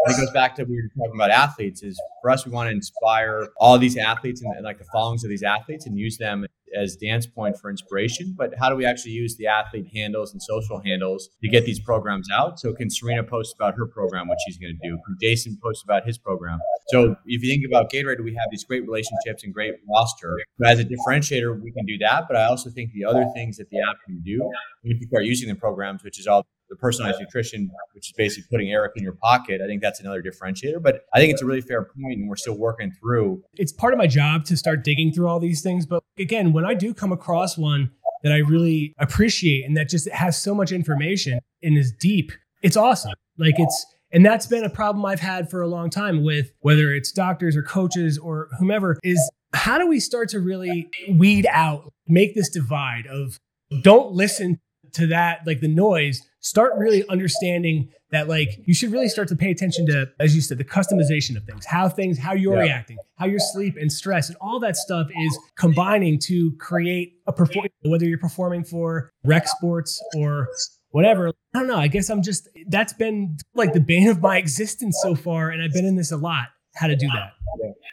it 0.06 0.18
goes 0.18 0.32
back 0.32 0.56
to 0.56 0.64
we 0.64 0.76
were 0.76 0.90
talking 0.98 1.16
about 1.16 1.30
athletes 1.32 1.84
is 1.84 2.00
for 2.22 2.30
us 2.30 2.46
we 2.46 2.52
want 2.52 2.68
to 2.68 2.76
inspire 2.76 3.48
all 3.58 3.78
these 3.78 3.96
athletes 3.96 4.42
and, 4.42 4.54
and 4.56 4.66
like 4.66 4.78
the 4.78 4.86
followings 4.92 5.24
of 5.24 5.30
these 5.30 5.44
athletes 5.44 5.86
and 5.86 5.98
use 5.98 6.18
them 6.18 6.46
as 6.80 6.96
Dan's 6.96 7.28
point 7.28 7.58
for 7.58 7.70
inspiration, 7.70 8.34
but 8.38 8.54
how 8.60 8.70
do 8.70 8.76
we 8.76 8.86
actually 8.86 9.12
use 9.12 9.36
the 9.38 9.48
athlete 9.48 9.88
handles 9.94 10.34
and 10.34 10.42
social 10.42 10.82
handles 10.82 11.30
to 11.42 11.50
get 11.50 11.66
these 11.66 11.80
programs 11.80 12.28
out? 12.34 12.60
So 12.60 12.74
can 12.74 12.90
Serena 12.90 13.24
post 13.24 13.56
about 13.56 13.76
her 13.78 13.86
program, 13.86 14.28
what 14.28 14.38
she's 14.46 14.58
going 14.58 14.78
to 14.82 14.90
do? 14.90 14.98
Can 15.06 15.18
Jason 15.22 15.58
post 15.62 15.84
about 15.84 16.06
his 16.06 16.18
program? 16.18 16.60
So 16.88 17.16
if 17.26 17.44
you 17.44 17.50
think 17.50 17.66
about 17.66 17.92
Gatorade, 17.92 18.24
we 18.24 18.32
have 18.32 18.48
these 18.52 18.64
great 18.64 18.84
relationships 18.84 19.44
and 19.44 19.54
great 19.54 19.76
roster. 19.90 20.38
But 20.60 20.70
as 20.70 20.80
a 20.80 20.86
differentiator, 20.86 21.62
we 21.62 21.72
can 21.72 21.86
do 21.86 21.98
that. 22.00 22.26
But 22.28 22.38
I 22.38 22.46
also 22.46 22.70
think 22.70 22.92
the 22.94 23.06
other 23.06 23.26
things 23.34 23.58
that 23.58 23.70
the 23.70 23.80
app 23.80 23.98
can 24.06 24.22
do, 24.22 24.40
when 24.82 24.98
people 25.00 25.18
are 25.18 25.24
using 25.24 25.50
the 25.50 25.56
programs, 25.56 26.04
which 26.04 26.20
is 26.20 26.28
all 26.28 26.46
the 26.74 26.80
personalized 26.80 27.20
nutrition, 27.20 27.70
which 27.94 28.10
is 28.10 28.14
basically 28.14 28.48
putting 28.50 28.72
Eric 28.72 28.94
in 28.96 29.04
your 29.04 29.14
pocket. 29.14 29.62
I 29.62 29.68
think 29.68 29.82
that's 29.82 30.00
another 30.00 30.22
differentiator. 30.22 30.82
But 30.82 31.02
I 31.14 31.20
think 31.20 31.32
it's 31.32 31.42
a 31.42 31.46
really 31.46 31.62
fair 31.62 31.84
point, 31.84 32.20
and 32.20 32.28
we're 32.28 32.36
still 32.36 32.58
working 32.58 32.92
through. 32.92 33.44
It's 33.56 33.72
part 33.72 33.94
of 33.94 33.98
my 33.98 34.08
job 34.08 34.46
to 34.46 34.58
start 34.58 34.84
digging 34.84 35.14
through 35.14 35.28
all 35.28 35.40
these 35.40 35.62
things. 35.62 35.86
But 35.86 36.04
again, 36.18 36.54
when 36.54 36.66
I 36.66 36.74
do 36.74 36.94
come 36.94 37.12
across 37.12 37.58
one 37.58 37.92
that 38.24 38.32
I 38.32 38.38
really 38.38 38.94
appreciate 38.98 39.66
and 39.66 39.78
that 39.78 39.90
just 39.90 40.10
has 40.10 40.42
so 40.42 40.56
much 40.56 40.72
information 40.72 41.40
and 41.62 41.78
is 41.78 41.94
deep, 42.00 42.32
it's 42.62 42.78
awesome. 42.78 43.14
Like 43.38 43.56
it's 43.58 43.86
and 44.12 44.26
that's 44.26 44.46
been 44.46 44.64
a 44.64 44.70
problem 44.70 45.04
I've 45.06 45.20
had 45.20 45.50
for 45.50 45.62
a 45.62 45.68
long 45.68 45.90
time 45.90 46.24
with 46.24 46.52
whether 46.60 46.92
it's 46.94 47.12
doctors 47.12 47.58
or 47.58 47.64
coaches 47.64 48.18
or 48.18 48.48
whomever 48.60 48.98
is 49.04 49.20
how 49.54 49.78
do 49.78 49.88
we 49.88 50.00
start 50.00 50.30
to 50.30 50.40
really 50.40 50.90
weed 51.10 51.48
out, 51.50 51.92
make 52.08 52.36
this 52.36 52.50
divide 52.50 53.08
of 53.08 53.40
don't 53.82 54.12
listen 54.12 54.60
to 54.94 55.08
that, 55.08 55.42
like 55.46 55.60
the 55.60 55.68
noise, 55.68 56.22
start 56.44 56.74
really 56.78 57.08
understanding 57.08 57.90
that 58.12 58.28
like 58.28 58.50
you 58.66 58.74
should 58.74 58.92
really 58.92 59.08
start 59.08 59.28
to 59.30 59.36
pay 59.36 59.50
attention 59.50 59.88
to 59.88 60.06
as 60.20 60.36
you 60.36 60.42
said 60.42 60.58
the 60.58 60.64
customization 60.64 61.36
of 61.36 61.44
things 61.46 61.66
how 61.66 61.90
things 61.90 62.20
how 62.20 62.34
you're 62.34 62.56
yeah. 62.56 62.62
reacting 62.62 62.98
how 63.16 63.26
your 63.26 63.40
sleep 63.40 63.76
and 63.80 63.92
stress 63.92 64.30
and 64.30 64.38
all 64.40 64.60
that 64.60 64.76
stuff 64.76 65.08
is 65.26 65.40
combining 65.58 66.20
to 66.20 66.52
create 66.60 67.14
a 67.28 67.34
perform 67.34 67.66
whether 67.86 68.06
you're 68.06 68.20
performing 68.20 68.64
for 68.64 69.10
rec 69.26 69.48
sports 69.48 70.02
or 70.16 70.48
whatever. 70.92 71.30
I 71.56 71.60
don't 71.60 71.68
know 71.68 71.78
i 71.78 71.88
guess 71.88 72.10
i'm 72.10 72.22
just 72.22 72.48
that's 72.68 72.94
been 72.94 73.38
like 73.56 73.74
the 73.74 73.82
bane 73.82 74.10
of 74.10 74.22
my 74.22 74.38
existence 74.44 75.00
so 75.02 75.16
far 75.16 75.50
and 75.50 75.64
i've 75.64 75.74
been 75.74 75.86
in 75.86 75.96
this 75.96 76.12
a 76.12 76.18
lot 76.18 76.48
how 76.76 76.88
to 76.88 76.96
do 76.96 77.08
that. 77.08 77.34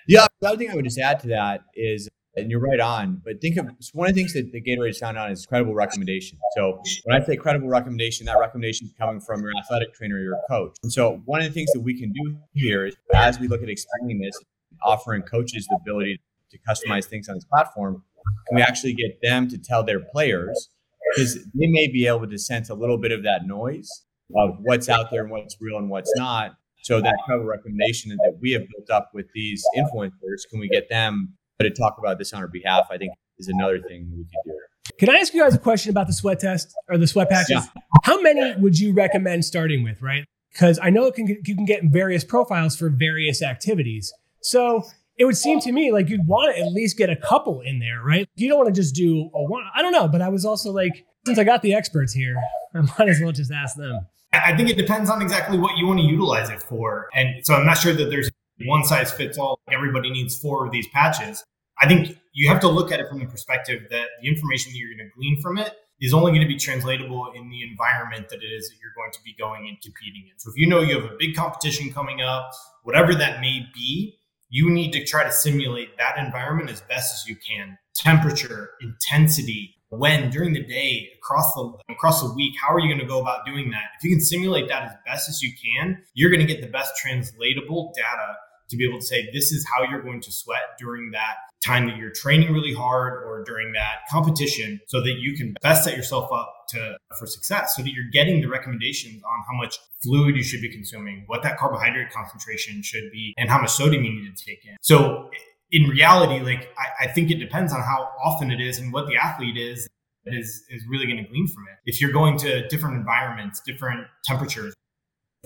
Yeah. 0.09 0.26
The 0.40 0.49
other 0.49 0.57
thing 0.57 0.71
i 0.71 0.75
would 0.75 0.85
just 0.85 0.99
add 0.99 1.21
to 1.21 1.28
that 1.28 1.62
is 1.75 2.09
and 2.42 2.50
you're 2.50 2.61
right 2.61 2.80
on. 2.80 3.20
But 3.25 3.40
think 3.40 3.56
of 3.56 3.68
so 3.80 3.90
one 3.94 4.09
of 4.09 4.14
the 4.14 4.20
things 4.20 4.32
that 4.35 4.52
the 4.52 4.61
Gatorade 4.61 4.90
is 4.90 4.99
found 4.99 5.18
on 5.18 5.30
is 5.30 5.47
credible 5.47 5.75
recommendation. 5.75 6.38
So 6.54 6.82
when 7.04 7.20
I 7.20 7.25
say 7.25 7.37
credible 7.37 7.68
recommendation, 7.68 8.26
that 8.26 8.38
recommendation 8.38 8.87
is 8.87 8.92
coming 8.99 9.20
from 9.20 9.42
your 9.42 9.52
athletic 9.59 9.94
trainer 9.94 10.16
or 10.16 10.20
your 10.20 10.38
coach. 10.49 10.76
And 10.82 10.92
so 10.92 11.23
one 11.25 11.40
of 11.40 11.47
the 11.47 11.52
things 11.52 11.70
that 11.73 11.80
we 11.80 11.99
can 11.99 12.12
do 12.12 12.37
here 12.52 12.87
is 12.87 12.97
as 13.14 13.38
we 13.38 13.49
look 13.49 13.62
at 13.62 13.68
expanding 13.68 14.20
this, 14.20 14.38
offering 14.82 15.23
coaches 15.23 15.66
the 15.68 15.76
ability 15.80 16.20
to 16.50 16.59
customize 16.68 17.04
things 17.04 17.28
on 17.28 17.37
this 17.37 17.44
platform, 17.44 18.02
can 18.49 18.56
we 18.56 18.62
actually 18.62 18.94
get 18.94 19.20
them 19.23 19.49
to 19.49 19.59
tell 19.59 19.82
their 19.82 20.00
players 20.00 20.68
because 21.14 21.35
they 21.54 21.66
may 21.66 21.88
be 21.88 22.06
able 22.06 22.26
to 22.26 22.38
sense 22.38 22.68
a 22.70 22.75
little 22.75 22.99
bit 22.99 23.12
of 23.12 23.23
that 23.25 23.47
noise 23.47 23.88
of 24.37 24.59
what's 24.61 24.88
out 24.88 25.11
there 25.11 25.23
and 25.23 25.30
what's 25.30 25.56
real 25.61 25.78
and 25.78 25.90
what's 25.90 26.12
not. 26.16 26.52
So 26.82 27.00
that 27.00 27.16
credible 27.26 27.47
recommendation 27.47 28.11
that 28.11 28.38
we 28.40 28.52
have 28.52 28.62
built 28.62 28.90
up 28.90 29.11
with 29.12 29.26
these 29.35 29.62
influencers, 29.76 30.49
can 30.49 30.61
we 30.61 30.68
get 30.68 30.88
them 30.88 31.35
but 31.61 31.64
to 31.64 31.71
talk 31.71 31.97
about 31.99 32.19
this 32.19 32.33
on 32.33 32.40
our 32.40 32.49
behalf, 32.49 32.87
I 32.90 32.97
think 32.97 33.12
is 33.38 33.49
another 33.49 33.81
thing 33.81 34.11
we 34.17 34.25
could 34.25 34.31
do. 34.47 34.59
Can 34.99 35.11
I 35.11 35.19
ask 35.19 35.35
you 35.35 35.43
guys 35.43 35.55
a 35.55 35.59
question 35.59 35.90
about 35.90 36.07
the 36.07 36.12
sweat 36.14 36.40
test 36.40 36.75
or 36.88 36.97
the 36.97 37.07
sweat 37.07 37.29
patches? 37.29 37.50
Yeah. 37.50 37.83
How 38.05 38.21
many 38.21 38.55
would 38.57 38.79
you 38.79 38.95
recommend 38.95 39.45
starting 39.45 39.85
with, 39.85 40.00
right? 40.00 40.25
Because 40.52 40.79
I 40.83 40.88
know 40.88 41.05
it 41.05 41.14
can, 41.14 41.26
you 41.26 41.55
can 41.55 41.67
get 41.67 41.85
various 41.85 42.25
profiles 42.25 42.76
for 42.76 42.88
various 42.88 43.43
activities. 43.43 44.11
So 44.40 44.85
it 45.19 45.26
would 45.26 45.37
seem 45.37 45.61
to 45.61 45.73
me 45.73 45.93
like 45.93 46.09
you'd 46.09 46.26
want 46.26 46.57
to 46.57 46.62
at 46.62 46.73
least 46.73 46.97
get 46.97 47.11
a 47.11 47.17
couple 47.17 47.61
in 47.61 47.79
there, 47.79 48.00
right? 48.02 48.26
You 48.37 48.49
don't 48.49 48.57
want 48.57 48.75
to 48.75 48.81
just 48.81 48.95
do 48.95 49.31
a 49.35 49.43
one. 49.45 49.64
I 49.75 49.83
don't 49.83 49.93
know, 49.93 50.09
but 50.09 50.23
I 50.23 50.31
was 50.31 50.47
also 50.47 50.73
like, 50.73 51.05
since 51.26 51.38
I 51.38 51.45
got 51.45 51.61
the 51.61 51.75
experts 51.75 52.14
here, 52.14 52.37
I 52.75 52.81
might 52.81 53.09
as 53.11 53.21
well 53.21 53.33
just 53.33 53.52
ask 53.52 53.76
them. 53.76 54.07
I 54.33 54.57
think 54.57 54.71
it 54.71 54.79
depends 54.79 55.11
on 55.11 55.21
exactly 55.21 55.59
what 55.59 55.76
you 55.76 55.87
want 55.87 55.99
to 56.00 56.07
utilize 56.07 56.49
it 56.49 56.62
for. 56.62 57.11
And 57.14 57.45
so 57.45 57.55
I'm 57.55 57.67
not 57.67 57.76
sure 57.76 57.93
that 57.93 58.09
there's 58.09 58.31
one 58.64 58.85
size 58.85 59.12
fits 59.12 59.38
all. 59.38 59.61
Everybody 59.71 60.11
needs 60.11 60.38
four 60.38 60.67
of 60.67 60.73
these 60.73 60.87
patches. 60.93 61.45
I 61.80 61.88
think 61.88 62.18
you 62.32 62.49
have 62.49 62.60
to 62.60 62.68
look 62.68 62.92
at 62.92 63.00
it 63.00 63.08
from 63.08 63.18
the 63.18 63.26
perspective 63.26 63.82
that 63.90 64.08
the 64.20 64.28
information 64.28 64.72
that 64.72 64.78
you're 64.78 64.96
going 64.96 65.08
to 65.08 65.16
glean 65.16 65.40
from 65.40 65.58
it 65.58 65.75
is 66.00 66.14
only 66.14 66.30
going 66.30 66.42
to 66.42 66.49
be 66.49 66.56
translatable 66.56 67.32
in 67.34 67.50
the 67.50 67.62
environment 67.62 68.28
that 68.30 68.42
it 68.42 68.46
is 68.46 68.68
that 68.68 68.76
you're 68.80 68.92
going 68.96 69.12
to 69.12 69.18
be 69.25 69.34
going 69.38 69.68
and 69.68 69.80
competing 69.82 70.28
in. 70.30 70.38
So 70.38 70.50
if 70.50 70.56
you 70.56 70.68
know 70.68 70.80
you 70.80 71.00
have 71.00 71.10
a 71.10 71.16
big 71.18 71.34
competition 71.34 71.92
coming 71.92 72.20
up, 72.20 72.50
whatever 72.84 73.14
that 73.14 73.40
may 73.40 73.66
be, 73.75 74.16
you 74.49 74.70
need 74.70 74.92
to 74.92 75.04
try 75.04 75.25
to 75.25 75.32
simulate 75.32 75.96
that 75.99 76.18
environment 76.18 76.70
as 76.70 76.80
best 76.82 77.14
as 77.14 77.28
you 77.28 77.37
can. 77.37 77.78
Temperature, 77.94 78.70
intensity, 78.81 79.76
when 79.90 80.31
during 80.31 80.52
the 80.52 80.64
day 80.64 81.11
across 81.18 81.52
the 81.55 81.72
across 81.88 82.22
the 82.22 82.33
week 82.35 82.55
how 82.61 82.72
are 82.72 82.78
you 82.78 82.88
going 82.88 83.00
to 83.00 83.07
go 83.07 83.20
about 83.20 83.44
doing 83.44 83.70
that 83.70 83.90
if 83.98 84.05
you 84.05 84.11
can 84.11 84.20
simulate 84.20 84.68
that 84.68 84.85
as 84.85 84.92
best 85.05 85.28
as 85.28 85.42
you 85.42 85.50
can 85.61 86.00
you're 86.14 86.31
going 86.31 86.40
to 86.40 86.46
get 86.46 86.62
the 86.62 86.68
best 86.68 86.96
translatable 86.96 87.92
data 87.96 88.37
to 88.70 88.76
be 88.76 88.88
able 88.88 88.98
to 88.98 89.06
say 89.06 89.28
this 89.33 89.52
is 89.52 89.66
how 89.66 89.83
you're 89.83 90.02
going 90.02 90.20
to 90.22 90.33
sweat 90.33 90.78
during 90.78 91.11
that 91.11 91.35
time 91.64 91.87
that 91.87 91.96
you're 91.96 92.11
training 92.11 92.52
really 92.52 92.72
hard 92.72 93.22
or 93.24 93.44
during 93.44 93.72
that 93.72 93.98
competition 94.11 94.80
so 94.87 95.00
that 95.00 95.16
you 95.18 95.37
can 95.37 95.54
best 95.61 95.85
set 95.85 95.96
yourself 95.96 96.30
up 96.33 96.52
to 96.68 96.96
for 97.18 97.26
success 97.26 97.74
so 97.76 97.83
that 97.83 97.92
you're 97.92 98.11
getting 98.12 98.40
the 98.40 98.46
recommendations 98.46 99.22
on 99.22 99.44
how 99.48 99.56
much 99.56 99.78
fluid 100.02 100.37
you 100.37 100.42
should 100.42 100.62
be 100.62 100.70
consuming 100.70 101.24
what 101.26 101.42
that 101.42 101.59
carbohydrate 101.59 102.11
concentration 102.11 102.83
should 102.83 103.11
be 103.12 103.35
and 103.37 103.50
how 103.50 103.61
much 103.61 103.70
sodium 103.70 104.04
you 104.04 104.12
need 104.12 104.35
to 104.35 104.44
take 104.44 104.64
in. 104.64 104.76
So 104.80 105.28
in 105.70 105.88
reality 105.88 106.42
like 106.42 106.70
I, 106.78 107.04
I 107.04 107.12
think 107.12 107.30
it 107.30 107.37
depends 107.37 107.72
on 107.72 107.80
how 107.80 108.09
often 108.24 108.50
it 108.50 108.61
is 108.61 108.78
and 108.78 108.92
what 108.92 109.06
the 109.06 109.16
athlete 109.16 109.56
is 109.56 109.88
is 110.26 110.64
is 110.70 110.85
really 110.88 111.06
going 111.06 111.22
to 111.22 111.28
glean 111.28 111.46
from 111.48 111.64
it. 111.64 111.78
If 111.85 112.00
you're 112.00 112.12
going 112.12 112.38
to 112.38 112.66
different 112.68 112.96
environments 112.96 113.61
different 113.61 114.06
temperatures 114.24 114.74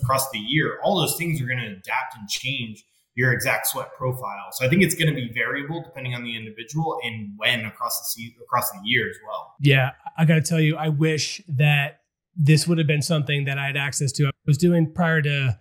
across 0.00 0.30
the 0.30 0.38
year 0.38 0.78
all 0.84 0.96
those 1.00 1.16
things 1.16 1.40
are 1.40 1.46
going 1.46 1.58
to 1.58 1.66
adapt 1.66 2.16
and 2.16 2.28
change 2.28 2.84
your 3.14 3.32
exact 3.32 3.66
sweat 3.68 3.88
profile. 3.96 4.50
So 4.52 4.66
I 4.66 4.68
think 4.68 4.82
it's 4.82 4.94
going 4.94 5.08
to 5.08 5.14
be 5.14 5.30
variable 5.32 5.82
depending 5.82 6.14
on 6.14 6.24
the 6.24 6.36
individual 6.36 6.98
and 7.04 7.32
when 7.36 7.64
across 7.64 7.98
the 8.00 8.04
season, 8.06 8.36
across 8.42 8.70
the 8.70 8.80
year 8.84 9.08
as 9.08 9.16
well. 9.26 9.54
Yeah, 9.60 9.90
I 10.18 10.24
got 10.24 10.34
to 10.34 10.42
tell 10.42 10.60
you, 10.60 10.76
I 10.76 10.88
wish 10.88 11.40
that 11.48 12.00
this 12.36 12.66
would 12.66 12.78
have 12.78 12.86
been 12.86 13.02
something 13.02 13.44
that 13.44 13.58
I 13.58 13.66
had 13.66 13.76
access 13.76 14.10
to. 14.12 14.26
I 14.26 14.30
was 14.46 14.58
doing 14.58 14.92
prior 14.92 15.22
to 15.22 15.58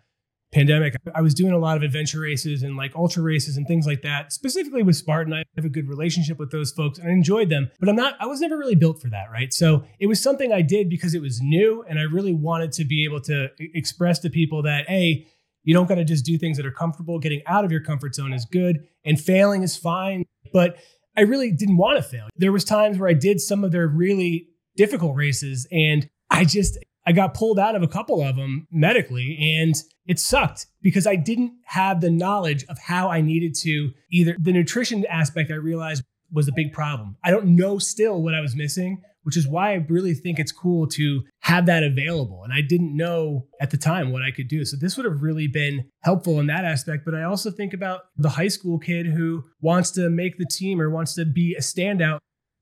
pandemic. 0.52 0.96
I 1.14 1.22
was 1.22 1.34
doing 1.34 1.52
a 1.52 1.58
lot 1.58 1.78
of 1.78 1.84
adventure 1.84 2.20
races 2.20 2.64
and 2.64 2.78
like 2.78 2.96
ultra 2.96 3.24
races 3.24 3.58
and 3.58 3.68
things 3.68 3.86
like 3.86 4.04
that. 4.04 4.32
Specifically 4.32 4.84
with 4.84 4.96
Spartan, 4.96 5.34
I 5.34 5.44
have 5.56 5.66
a 5.66 5.70
good 5.70 5.90
relationship 5.90 6.40
with 6.40 6.52
those 6.52 6.72
folks 6.72 7.00
and 7.00 7.10
I 7.10 7.12
enjoyed 7.12 7.50
them. 7.50 7.70
But 7.80 7.90
I'm 7.90 7.96
not. 7.96 8.16
I 8.20 8.28
was 8.28 8.40
never 8.40 8.58
really 8.58 8.76
built 8.76 9.02
for 9.02 9.10
that, 9.10 9.26
right? 9.32 9.52
So 9.52 9.84
it 10.00 10.08
was 10.08 10.22
something 10.22 10.52
I 10.54 10.62
did 10.62 10.90
because 10.90 11.14
it 11.14 11.22
was 11.22 11.42
new 11.42 11.84
and 11.90 12.00
I 12.00 12.04
really 12.04 12.34
wanted 12.34 12.72
to 12.74 12.86
be 12.86 13.04
able 13.04 13.22
to 13.22 13.50
express 13.60 14.20
to 14.20 14.30
people 14.30 14.64
that 14.64 14.88
hey 14.88 15.28
you 15.64 15.74
don't 15.74 15.88
got 15.88 15.96
to 15.96 16.04
just 16.04 16.26
do 16.26 16.38
things 16.38 16.58
that 16.58 16.66
are 16.66 16.72
comfortable. 16.72 17.20
Getting 17.20 17.42
out 17.46 17.66
of 17.66 17.72
your 17.72 17.82
comfort 17.82 18.16
zone 18.16 18.34
is 18.34 18.46
good 18.46 18.86
and 19.06 19.20
failing 19.20 19.64
is 19.64 19.78
fine. 19.78 20.26
But 20.52 20.78
I 21.16 21.22
really 21.22 21.52
didn't 21.52 21.78
want 21.78 21.98
to 21.98 22.04
fail. 22.04 22.28
There 22.36 22.52
was 22.52 22.64
times 22.64 22.98
where 22.98 23.10
I 23.10 23.14
did 23.14 23.40
some 23.40 23.64
of 23.64 23.72
their 23.72 23.88
really 23.88 24.48
difficult 24.76 25.16
races 25.16 25.68
and 25.72 26.10
I 26.30 26.46
just 26.46 26.78
I 27.06 27.12
got 27.12 27.34
pulled 27.34 27.60
out 27.60 27.76
of 27.76 27.84
a 27.84 27.88
couple 27.88 28.22
of 28.22 28.36
them 28.36 28.68
medically 28.72 29.38
and 29.40 29.76
it 30.06 30.20
sucked 30.20 30.68
because 30.82 31.06
I 31.06 31.16
didn't 31.16 31.54
have 31.66 32.02
the 32.02 32.10
knowledge 32.10 32.66
of 32.70 32.80
how 32.80 33.10
I 33.10 33.22
needed 33.22 33.56
to 33.62 33.92
either 34.12 34.36
the 34.40 34.54
nutrition 34.54 35.06
aspect 35.06 35.52
I 35.52 35.56
realized 35.56 36.04
was 36.32 36.48
a 36.48 36.54
big 36.54 36.74
problem. 36.74 37.18
I 37.24 37.30
don't 37.30 37.56
know 37.56 37.78
still 37.78 38.22
what 38.22 38.34
I 38.34 38.42
was 38.42 38.56
missing 38.56 39.02
which 39.24 39.38
is 39.38 39.48
why 39.48 39.72
I 39.72 39.86
really 39.90 40.14
think 40.14 40.40
it's 40.40 40.52
cool 40.52 40.88
to 40.90 41.24
have 41.42 41.66
that 41.66 41.84
available. 41.84 42.44
And 42.44 42.54
I 42.54 42.62
didn't 42.62 42.96
know 42.96 43.48
at 43.60 43.72
the 43.72 43.78
time 43.78 44.12
what 44.12 44.22
I 44.22 44.32
could 44.32 44.48
do. 44.48 44.64
So 44.66 44.78
this 44.78 44.96
would 44.96 45.06
have 45.06 45.22
really 45.22 45.48
been 45.48 45.90
helpful 46.04 46.40
in 46.40 46.48
that 46.48 46.66
aspect. 46.66 47.06
But 47.06 47.16
I 47.16 47.24
also 47.24 47.52
think 47.52 47.74
about 47.74 48.02
the 48.18 48.30
high 48.30 48.48
school 48.48 48.80
kid 48.80 49.08
who 49.08 49.44
wants 49.62 49.92
to 49.92 50.10
make 50.10 50.38
the 50.38 50.46
team 50.46 50.80
or 50.80 50.90
wants 50.90 51.16
to 51.16 51.26
be 51.26 51.56
a 51.56 51.62
standout. 51.62 52.20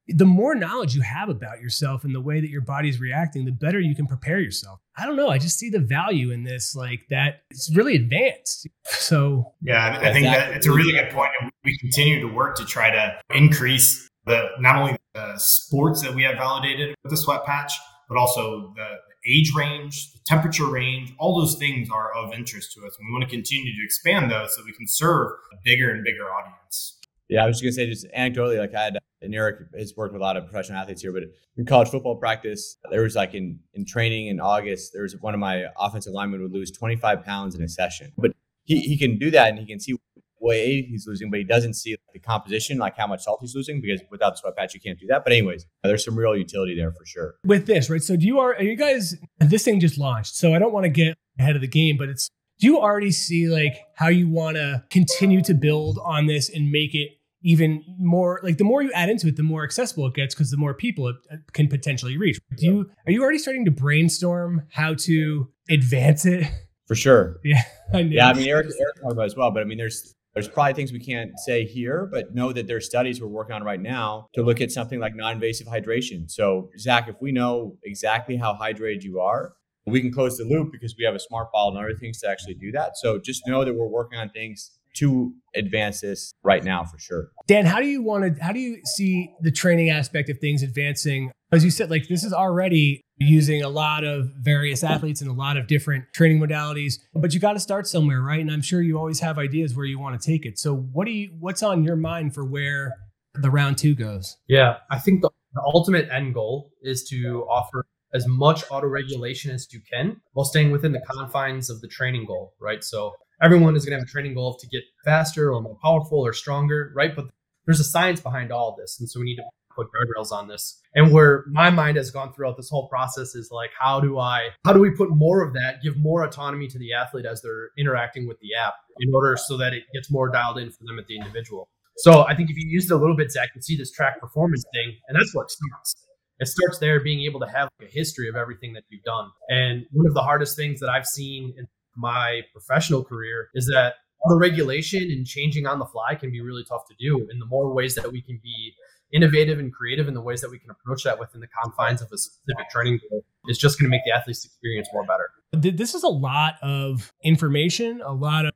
The 0.08 0.26
more 0.26 0.56
knowledge 0.56 0.96
you 0.96 1.02
have 1.02 1.30
about 1.30 1.62
yourself 1.62 2.04
and 2.04 2.14
the 2.14 2.20
way 2.20 2.42
that 2.42 2.50
your 2.50 2.62
body's 2.62 3.00
reacting, 3.00 3.46
the 3.46 3.52
better 3.52 3.80
you 3.80 3.96
can 3.96 4.08
prepare 4.08 4.40
yourself. 4.40 4.80
I 4.98 5.06
don't 5.06 5.16
know. 5.16 5.30
I 5.30 5.38
just 5.38 5.58
see 5.58 5.70
the 5.70 5.80
value 5.80 6.32
in 6.32 6.44
this, 6.44 6.76
like 6.76 7.02
that 7.12 7.44
it's 7.50 7.74
really 7.74 7.96
advanced. 7.96 8.68
So, 8.86 9.54
yeah, 9.62 10.00
I 10.02 10.12
think 10.12 10.26
that 10.26 10.52
it's 10.52 10.66
a 10.66 10.72
really 10.72 10.92
good 10.92 11.12
point. 11.12 11.32
And 11.40 11.52
we 11.64 11.78
continue 11.78 12.20
to 12.20 12.28
work 12.28 12.56
to 12.58 12.66
try 12.66 12.90
to 12.90 13.16
increase 13.34 14.10
the 14.26 14.50
not 14.60 14.76
only 14.78 14.98
the 15.14 15.34
sports 15.38 16.02
that 16.02 16.14
we 16.14 16.24
have 16.24 16.38
validated 16.38 16.96
with 17.04 17.12
the 17.12 17.18
sweat 17.18 17.46
patch, 17.46 17.74
but 18.08 18.18
also 18.18 18.74
the 18.76 18.98
age 19.26 19.52
range, 19.56 20.14
the 20.14 20.20
temperature 20.26 20.66
range, 20.66 21.14
all 21.20 21.40
those 21.40 21.56
things 21.56 21.90
are 21.90 22.14
of 22.14 22.34
interest 22.34 22.74
to 22.74 22.86
us. 22.86 22.96
And 23.00 23.08
we 23.08 23.14
want 23.14 23.24
to 23.24 23.30
continue 23.30 23.72
to 23.76 23.84
expand 23.84 24.32
those 24.32 24.56
so 24.56 24.64
we 24.66 24.74
can 24.74 24.88
serve 24.88 25.32
a 25.54 25.58
bigger 25.64 25.92
and 25.92 26.04
bigger 26.04 26.24
audience. 26.24 26.98
Yeah, 27.30 27.46
I 27.46 27.48
was 27.48 27.62
just 27.62 27.64
gonna 27.64 27.88
say, 27.88 27.90
just 27.90 28.06
anecdotally, 28.14 28.60
like 28.60 28.76
I 28.76 28.84
had, 28.84 28.98
and 29.22 29.34
Eric 29.34 29.68
has 29.78 29.94
worked 29.96 30.14
with 30.14 30.22
a 30.22 30.26
lot 30.26 30.36
of 30.36 30.44
professional 30.46 30.80
athletes 30.80 31.02
here, 31.02 31.14
but 31.14 31.24
in 31.56 31.66
college 31.66 31.88
football 31.88 32.18
practice, 32.18 32.78
there 32.90 33.04
was 33.04 33.16
like 33.16 33.34
in 33.34 33.60
in 33.74 33.86
training 33.86 34.28
in 34.28 34.42
August, 34.42 34.92
there 34.94 35.04
was 35.04 35.16
one 35.22 35.34
of 35.34 35.40
my 35.40 35.68
offensive 35.78 36.12
linemen 36.12 36.42
would 36.42 36.52
lose 36.52 36.72
25 36.72 37.24
pounds 37.24 37.56
in 37.56 37.62
a 37.62 37.70
session, 37.70 38.12
but 38.18 38.32
he, 38.66 38.82
he 38.82 38.98
can 38.98 39.18
do 39.18 39.32
that 39.32 39.50
and 39.50 39.60
he 39.60 39.66
can 39.66 39.80
see 39.80 39.96
weight 40.42 40.88
he's 40.90 41.06
losing, 41.08 41.30
but 41.30 41.40
he 41.40 41.44
doesn't 41.44 41.76
see 41.76 41.96
the 42.14 42.20
composition, 42.20 42.78
like 42.78 42.98
how 42.98 43.08
much 43.08 43.24
salt 43.24 43.40
he's 43.42 43.56
losing, 43.56 43.82
because 43.82 44.02
without 44.10 44.32
the 44.32 44.38
sweat 44.38 44.56
patch, 44.58 44.74
you 44.74 44.80
can't 44.80 45.00
do 45.00 45.08
that. 45.08 45.24
But 45.24 45.34
anyways, 45.34 45.66
there's 45.84 46.04
some 46.04 46.18
real 46.18 46.36
utility 46.36 46.76
there 46.76 46.92
for 46.92 47.06
sure. 47.06 47.36
With 47.46 47.68
this, 47.68 47.90
right? 47.90 48.02
So 48.02 48.16
do 48.16 48.26
you 48.26 48.40
are, 48.40 48.56
are 48.56 48.64
you 48.64 48.76
guys? 48.76 49.16
This 49.40 49.64
thing 49.64 49.80
just 49.80 49.98
launched, 49.98 50.36
so 50.36 50.54
I 50.54 50.60
don't 50.60 50.74
want 50.74 50.86
to 50.86 50.90
get 50.90 51.18
ahead 51.40 51.56
of 51.56 51.62
the 51.62 51.68
game, 51.68 51.98
but 51.98 52.10
it's. 52.10 52.30
Do 52.60 52.68
you 52.68 52.80
already 52.80 53.12
see 53.12 53.48
like 53.48 53.76
how 53.96 54.10
you 54.10 54.30
want 54.30 54.58
to 54.58 54.84
continue 54.92 55.42
to 55.44 55.56
build 55.56 55.98
on 56.06 56.28
this 56.28 56.48
and 56.48 56.70
make 56.70 56.94
it 56.94 57.10
even 57.44 57.84
more 57.98 58.40
like 58.44 58.58
the 58.58 58.64
more 58.64 58.82
you 58.82 58.92
add 58.94 59.10
into 59.10 59.28
it, 59.28 59.36
the 59.36 59.44
more 59.44 59.64
accessible 59.64 60.06
it 60.08 60.14
gets 60.14 60.36
because 60.36 60.52
the 60.52 60.58
more 60.58 60.74
people 60.74 61.08
it 61.08 61.16
can 61.54 61.68
potentially 61.68 62.18
reach. 62.18 62.40
Do 62.58 62.66
you 62.66 62.90
are 63.08 63.12
you 63.12 63.24
already 63.24 63.40
starting 63.40 63.66
to 63.66 63.72
brainstorm 63.72 64.68
how 64.72 64.94
to 64.96 65.50
advance 65.70 66.26
it? 66.26 66.48
For 66.88 66.96
sure. 66.96 67.40
Yeah. 67.44 67.62
I 67.94 68.00
yeah. 68.00 68.30
I 68.30 68.34
mean, 68.34 68.48
Eric, 68.48 68.68
Eric 68.80 68.96
talked 69.02 69.14
about 69.14 69.26
as 69.26 69.36
well, 69.36 69.52
but 69.52 69.62
I 69.62 69.66
mean, 69.66 69.78
there's 69.78 70.14
there's 70.34 70.48
probably 70.48 70.74
things 70.74 70.92
we 70.92 71.00
can't 71.00 71.32
say 71.46 71.66
here, 71.66 72.08
but 72.12 72.34
know 72.34 72.54
that 72.54 72.68
there's 72.68 72.86
studies 72.86 73.22
we're 73.22 73.28
working 73.28 73.54
on 73.54 73.64
right 73.64 73.82
now 73.82 74.28
to 74.34 74.44
look 74.44 74.62
at 74.62 74.72
something 74.72 75.00
like 75.00 75.16
non-invasive 75.16 75.68
hydration. 75.68 76.30
So, 76.30 76.70
Zack, 76.78 77.10
if 77.10 77.16
we 77.22 77.32
know 77.32 77.78
exactly 77.84 78.38
how 78.38 78.54
hydrated 78.56 79.04
you 79.04 79.20
are, 79.20 79.54
we 79.86 80.00
can 80.00 80.14
close 80.14 80.38
the 80.38 80.46
loop 80.46 80.72
because 80.72 80.96
we 80.98 81.04
have 81.06 81.16
a 81.16 81.20
smart 81.20 81.52
bottle 81.52 81.78
and 81.78 81.86
other 81.86 81.98
things 81.98 82.20
to 82.20 82.30
actually 82.30 82.54
do 82.54 82.72
that. 82.72 82.98
So, 82.98 83.20
just 83.20 83.46
know 83.46 83.66
that 83.66 83.74
we're 83.74 83.88
working 83.88 84.20
on 84.20 84.30
things 84.30 84.72
to 84.94 85.34
advance 85.56 86.02
this 86.02 86.34
right 86.44 86.64
now 86.64 86.84
for 86.84 87.00
sure. 87.00 87.30
Dan, 87.48 87.66
how 87.66 87.80
do 87.80 87.88
you 87.88 88.04
want 88.04 88.36
to 88.36 88.44
how 88.44 88.52
do 88.52 88.60
you 88.60 88.82
see 88.86 89.32
the 89.42 89.52
training 89.52 89.90
aspect 89.90 90.30
of 90.30 90.40
things 90.40 90.64
advancing? 90.64 91.32
As 91.52 91.64
you 91.64 91.72
said, 91.72 91.90
like 91.90 92.08
this 92.08 92.24
is 92.24 92.34
already 92.34 93.02
using 93.22 93.62
a 93.62 93.70
lot 93.70 94.04
of 94.04 94.32
various 94.40 94.84
athletes 94.84 95.22
and 95.22 95.30
a 95.30 95.34
lot 95.34 95.58
of 95.58 95.68
different 95.68 96.06
training 96.14 96.40
modalities, 96.40 96.96
but 97.14 97.34
you 97.34 97.40
got 97.40 97.54
to 97.54 97.60
start 97.60 97.88
somewhere, 97.88 98.22
right? 98.22 98.40
And 98.40 98.52
I'm 98.52 98.62
sure 98.62 98.82
you 98.82 98.98
always 98.98 99.20
have 99.20 99.38
ideas 99.38 99.76
where 99.76 99.86
you 99.86 100.00
want 100.00 100.20
to 100.20 100.26
take 100.26 100.46
it. 100.46 100.58
So 100.58 100.76
what 100.76 101.06
do 101.06 101.12
you 101.12 101.32
what's 101.40 101.64
on 101.64 101.84
your 101.84 101.96
mind 101.96 102.34
for 102.34 102.44
where 102.44 102.96
the 103.36 103.50
round 103.50 103.78
2 103.78 103.96
goes? 103.96 104.38
Yeah, 104.48 104.78
I 104.90 105.00
think 105.00 105.22
the, 105.22 105.30
the 105.54 105.62
ultimate 105.62 106.10
end 106.10 106.34
goal 106.34 106.72
is 106.82 107.04
to 107.10 107.46
offer 107.50 107.86
as 108.14 108.28
much 108.28 108.64
auto 108.70 108.88
regulation 108.88 109.52
as 109.52 109.68
you 109.72 109.80
can 109.90 110.20
while 110.34 110.46
staying 110.46 110.72
within 110.72 110.92
the 110.92 111.02
confines 111.02 111.70
of 111.70 111.80
the 111.82 111.88
training 111.88 112.26
goal, 112.26 112.54
right? 112.60 112.84
So 112.84 113.14
everyone 113.42 113.76
is 113.76 113.86
going 113.86 113.92
to 113.92 114.00
have 114.00 114.08
a 114.08 114.12
training 114.12 114.34
goal 114.34 114.56
to 114.56 114.68
get 114.68 114.84
faster 115.06 115.54
or 115.54 115.62
more 115.62 115.78
powerful 115.82 116.20
or 116.20 116.34
stronger, 116.34 116.92
right? 116.96 117.16
But 117.16 117.26
there's 117.66 117.80
a 117.80 117.86
science 117.86 118.20
behind 118.20 118.52
all 118.52 118.76
this. 118.78 119.00
And 119.00 119.10
so 119.10 119.20
we 119.20 119.28
need 119.28 119.38
to 119.38 119.44
put 119.76 119.88
guardrails 119.88 120.32
on 120.32 120.48
this. 120.48 120.82
And 120.96 121.12
where 121.12 121.46
my 121.50 121.70
mind 121.70 121.98
has 121.98 122.12
gone 122.12 122.34
throughout 122.34 122.58
this 122.58 122.70
whole 122.70 122.88
process 122.88 123.36
is 123.36 123.50
like, 123.52 123.72
how 123.80 124.00
do 124.00 124.20
I, 124.20 124.50
how 124.66 124.74
do 124.74 124.80
we 124.80 124.92
put 124.92 125.10
more 125.10 125.44
of 125.44 125.54
that, 125.54 125.82
give 125.84 125.98
more 125.98 126.24
autonomy 126.24 126.68
to 126.68 126.78
the 126.78 126.94
athlete 126.94 127.26
as 127.26 127.42
they're 127.42 127.70
interacting 127.78 128.28
with 128.28 128.40
the 128.40 128.56
app 128.56 128.74
in 129.00 129.14
order 129.14 129.38
so 129.38 129.58
that 129.58 129.74
it 129.74 129.84
gets 129.94 130.12
more 130.12 130.30
dialed 130.30 130.58
in 130.58 130.70
for 130.70 130.84
them 130.86 131.00
at 131.00 131.08
the 131.08 131.18
individual? 131.18 131.70
So 131.98 132.26
I 132.26 132.36
think 132.36 132.50
if 132.50 132.58
you 132.58 132.68
use 132.68 132.90
it 132.90 132.94
a 132.94 132.98
little 132.98 133.16
bit, 133.16 133.32
Zack, 133.32 133.50
you 133.56 133.62
see 133.62 133.78
this 133.78 133.92
track 133.92 134.20
performance 134.20 134.64
thing, 134.74 134.96
and 135.08 135.20
that's 135.20 135.36
what 135.36 135.52
starts. 135.52 136.08
It 136.40 136.48
starts 136.48 136.80
there 136.80 137.00
being 137.00 137.22
able 137.24 137.40
to 137.42 137.48
have 137.48 137.70
a 137.82 137.86
history 137.86 138.28
of 138.28 138.36
everything 138.36 138.74
that 138.74 138.84
you've 138.90 139.04
done. 139.04 139.30
And 139.50 139.86
one 139.92 140.08
of 140.08 140.14
the 140.16 140.22
hardest 140.22 140.56
things 140.56 140.80
that 140.80 140.90
I've 140.90 141.06
seen 141.06 141.54
in 141.58 141.68
my 141.96 142.42
professional 142.54 143.04
career 143.04 143.50
is 143.54 143.68
that 143.68 143.96
the 144.26 144.36
regulation 144.36 145.04
and 145.04 145.26
changing 145.26 145.68
on 145.68 145.80
the 145.80 145.86
fly 145.86 146.16
can 146.16 146.32
be 146.32 146.42
really 146.42 146.64
tough 146.68 146.88
to 146.88 146.96
do. 147.00 147.28
And 147.30 147.42
the 147.42 147.46
more 147.46 147.74
ways 147.74 147.96
that 147.96 148.12
we 148.12 148.22
can 148.22 148.40
be 148.42 148.74
innovative 149.14 149.60
and 149.60 149.74
creative 149.74 150.08
in 150.08 150.14
the 150.14 150.22
ways 150.22 150.42
that 150.42 150.50
we 150.50 150.60
can 150.60 150.70
approach 150.70 151.04
that 151.04 151.20
within 151.20 151.42
the 151.42 151.48
confines 151.48 152.02
of 152.02 152.12
a 152.12 152.18
specific 152.18 152.70
training 152.70 153.00
goal 153.10 153.24
is 153.48 153.58
just 153.58 153.80
going 153.80 153.86
to 153.86 153.90
make 153.90 154.04
the 154.06 154.12
athlete's 154.12 154.46
experience 154.46 154.88
more 154.94 155.06
better. 155.06 155.30
This 155.52 155.94
is 155.94 156.04
a 156.04 156.10
lot 156.10 156.56
of 156.62 157.12
information, 157.24 158.02
a 158.06 158.14
lot 158.14 158.46
of, 158.46 158.52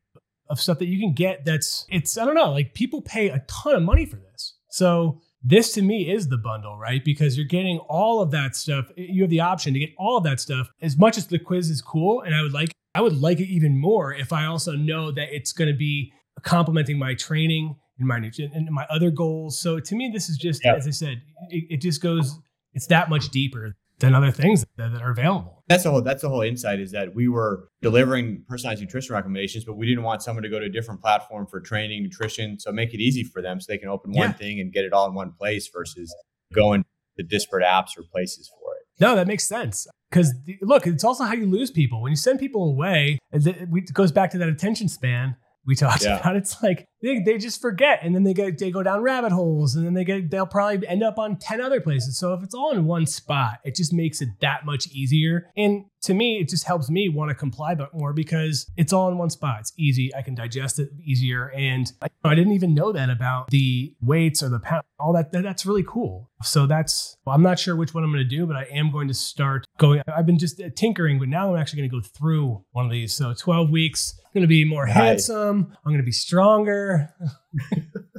of 0.49 0.59
stuff 0.59 0.79
that 0.79 0.87
you 0.87 0.99
can 0.99 1.13
get 1.13 1.43
that's 1.43 1.85
it's 1.89 2.17
I 2.17 2.25
don't 2.25 2.35
know, 2.35 2.51
like 2.51 2.73
people 2.73 3.01
pay 3.01 3.29
a 3.29 3.39
ton 3.47 3.75
of 3.75 3.83
money 3.83 4.05
for 4.05 4.17
this. 4.17 4.55
So 4.69 5.21
this 5.47 5.73
to 5.73 5.81
me 5.81 6.11
is 6.11 6.27
the 6.27 6.37
bundle, 6.37 6.77
right? 6.77 7.05
Because 7.05 7.37
you're 7.37 7.45
getting 7.45 7.77
all 7.87 8.21
of 8.21 8.31
that 8.31 8.55
stuff. 8.55 8.85
You 8.95 9.21
have 9.21 9.29
the 9.29 9.41
option 9.41 9.73
to 9.73 9.79
get 9.79 9.91
all 9.97 10.17
of 10.17 10.23
that 10.23 10.39
stuff. 10.39 10.69
As 10.81 10.97
much 10.97 11.17
as 11.17 11.27
the 11.27 11.37
quiz 11.37 11.69
is 11.69 11.81
cool, 11.81 12.21
and 12.21 12.33
I 12.33 12.41
would 12.41 12.53
like, 12.53 12.71
I 12.95 13.01
would 13.01 13.21
like 13.21 13.39
it 13.39 13.47
even 13.47 13.79
more 13.79 14.11
if 14.11 14.33
I 14.33 14.45
also 14.45 14.71
know 14.73 15.11
that 15.11 15.35
it's 15.35 15.53
going 15.53 15.71
to 15.71 15.77
be 15.77 16.11
complementing 16.41 16.97
my 16.97 17.13
training 17.13 17.75
and 17.99 18.07
my 18.07 18.17
and 18.17 18.69
my 18.71 18.85
other 18.89 19.11
goals. 19.11 19.59
So 19.59 19.79
to 19.79 19.95
me, 19.95 20.09
this 20.11 20.29
is 20.29 20.37
just, 20.37 20.63
yep. 20.63 20.77
as 20.77 20.87
I 20.87 20.91
said, 20.91 21.21
it, 21.49 21.65
it, 21.69 21.81
just 21.81 22.01
goes. 22.01 22.39
It's 22.73 22.87
that 22.87 23.09
much 23.09 23.29
deeper 23.29 23.75
than 23.99 24.13
other 24.13 24.31
things 24.31 24.65
that, 24.75 24.91
that, 24.91 25.01
are 25.01 25.11
available. 25.11 25.63
That's 25.67 25.83
the 25.83 25.91
whole. 25.91 26.01
That's 26.01 26.21
the 26.21 26.29
whole 26.29 26.41
insight 26.41 26.79
is 26.79 26.91
that 26.91 27.15
we 27.15 27.27
were 27.27 27.69
delivering 27.81 28.43
personalized 28.47 28.81
nutrition 28.81 29.15
recommendations, 29.15 29.63
but 29.63 29.75
we 29.75 29.85
didn't 29.85 30.03
want 30.03 30.21
someone 30.21 30.43
to 30.43 30.49
go 30.49 30.59
to 30.59 30.65
a 30.65 30.69
different 30.69 31.01
platform 31.01 31.47
for 31.47 31.61
training, 31.61 32.03
nutrition. 32.03 32.59
So 32.59 32.71
make 32.71 32.93
it 32.93 32.99
easy 32.99 33.23
for 33.23 33.41
them, 33.41 33.61
so 33.61 33.71
they 33.71 33.77
can 33.77 33.89
open 33.89 34.11
one 34.11 34.33
thing 34.33 34.59
and 34.59 34.73
get 34.73 34.83
it 34.83 34.91
all 34.91 35.07
in 35.07 35.13
one 35.13 35.31
place 35.31 35.69
versus 35.73 36.13
going 36.53 36.83
to 37.17 37.23
disparate 37.23 37.65
apps 37.65 37.97
or 37.97 38.03
places 38.11 38.49
for 38.49 38.73
it. 38.75 38.81
No, 38.99 39.15
that 39.15 39.27
makes 39.27 39.47
sense. 39.47 39.87
Because 40.09 40.33
look, 40.61 40.85
it's 40.85 41.03
also 41.03 41.23
how 41.23 41.33
you 41.33 41.45
lose 41.45 41.71
people. 41.71 42.01
When 42.01 42.11
you 42.11 42.17
send 42.17 42.39
people 42.39 42.69
away, 42.69 43.19
it 43.31 43.93
goes 43.93 44.11
back 44.11 44.31
to 44.31 44.37
that 44.37 44.49
attention 44.49 44.89
span 44.89 45.37
we 45.65 45.75
talked 45.75 46.03
yeah. 46.03 46.19
about. 46.19 46.35
It's 46.35 46.61
like 46.61 46.87
they, 47.01 47.19
they 47.19 47.37
just 47.37 47.61
forget 47.61 47.99
and 48.01 48.15
then 48.15 48.23
they 48.23 48.33
go 48.33 48.51
they 48.51 48.71
go 48.71 48.83
down 48.83 49.01
rabbit 49.01 49.31
holes 49.31 49.75
and 49.75 49.85
then 49.85 49.93
they 49.93 50.03
get 50.03 50.29
they'll 50.29 50.45
probably 50.45 50.87
end 50.87 51.03
up 51.03 51.17
on 51.17 51.37
10 51.37 51.61
other 51.61 51.81
places. 51.81 52.17
So 52.17 52.33
if 52.33 52.43
it's 52.43 52.53
all 52.53 52.71
in 52.71 52.85
one 52.85 53.05
spot, 53.05 53.59
it 53.63 53.75
just 53.75 53.93
makes 53.93 54.21
it 54.21 54.29
that 54.41 54.65
much 54.65 54.87
easier. 54.87 55.49
And 55.55 55.85
to 56.03 56.13
me, 56.13 56.39
it 56.39 56.49
just 56.49 56.65
helps 56.65 56.89
me 56.89 57.09
want 57.09 57.29
to 57.29 57.35
comply 57.35 57.73
but 57.73 57.93
more 57.93 58.13
because 58.13 58.69
it's 58.77 58.93
all 58.93 59.09
in 59.09 59.17
one 59.17 59.29
spot. 59.31 59.61
It's 59.61 59.73
easy. 59.77 60.13
I 60.15 60.21
can 60.21 60.35
digest 60.35 60.79
it 60.79 60.89
easier. 61.03 61.51
And 61.55 61.91
I, 62.01 62.07
I 62.23 62.35
didn't 62.35 62.53
even 62.53 62.75
know 62.75 62.91
that 62.91 63.09
about 63.09 63.49
the 63.49 63.93
weights 64.01 64.43
or 64.43 64.49
the 64.49 64.59
pound, 64.59 64.83
all 64.99 65.13
that, 65.13 65.31
that. 65.31 65.41
That's 65.41 65.65
really 65.65 65.83
cool. 65.83 66.29
So 66.43 66.67
that's, 66.67 67.17
well, 67.25 67.35
I'm 67.35 67.41
not 67.41 67.57
sure 67.57 67.75
which 67.75 67.93
one 67.93 68.03
I'm 68.03 68.11
going 68.11 68.23
to 68.23 68.29
do, 68.29 68.45
but 68.45 68.55
I 68.55 68.63
am 68.65 68.91
going 68.91 69.07
to 69.07 69.13
start 69.15 69.65
going. 69.77 70.03
I've 70.15 70.27
been 70.27 70.37
just 70.37 70.61
tinkering, 70.75 71.17
but 71.17 71.27
now 71.27 71.53
I'm 71.53 71.59
actually 71.59 71.79
going 71.79 71.89
to 71.89 71.95
go 71.95 72.01
through 72.01 72.63
one 72.71 72.85
of 72.85 72.91
these. 72.91 73.13
So 73.13 73.33
12 73.33 73.71
weeks, 73.71 74.19
going 74.35 74.43
to 74.43 74.47
be 74.47 74.65
more 74.65 74.85
nice. 74.85 74.95
handsome. 74.95 75.75
I'm 75.83 75.91
going 75.91 75.97
to 75.97 76.03
be 76.03 76.11
stronger. 76.11 77.09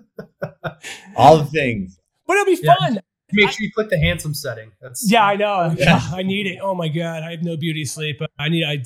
all 1.17 1.39
the 1.39 1.45
things. 1.45 2.01
But 2.27 2.39
it'll 2.39 2.47
be 2.47 2.61
yeah. 2.63 2.75
fun. 2.75 3.01
Make 3.33 3.51
sure 3.51 3.65
you 3.65 3.73
click 3.73 3.91
the 3.91 3.99
handsome 3.99 4.35
setting. 4.35 4.73
That's 4.81 5.11
yeah, 5.11 5.25
I 5.25 5.37
know. 5.37 5.75
Yeah. 5.77 6.01
I 6.13 6.23
need 6.23 6.47
it. 6.47 6.59
Oh 6.63 6.75
my 6.75 6.89
god, 6.89 7.23
I 7.23 7.33
have 7.33 7.43
no 7.43 7.57
beauty 7.57 7.85
sleep. 7.85 8.23
Uh, 8.23 8.27
I 8.39 8.49
need. 8.49 8.65
I 8.65 8.85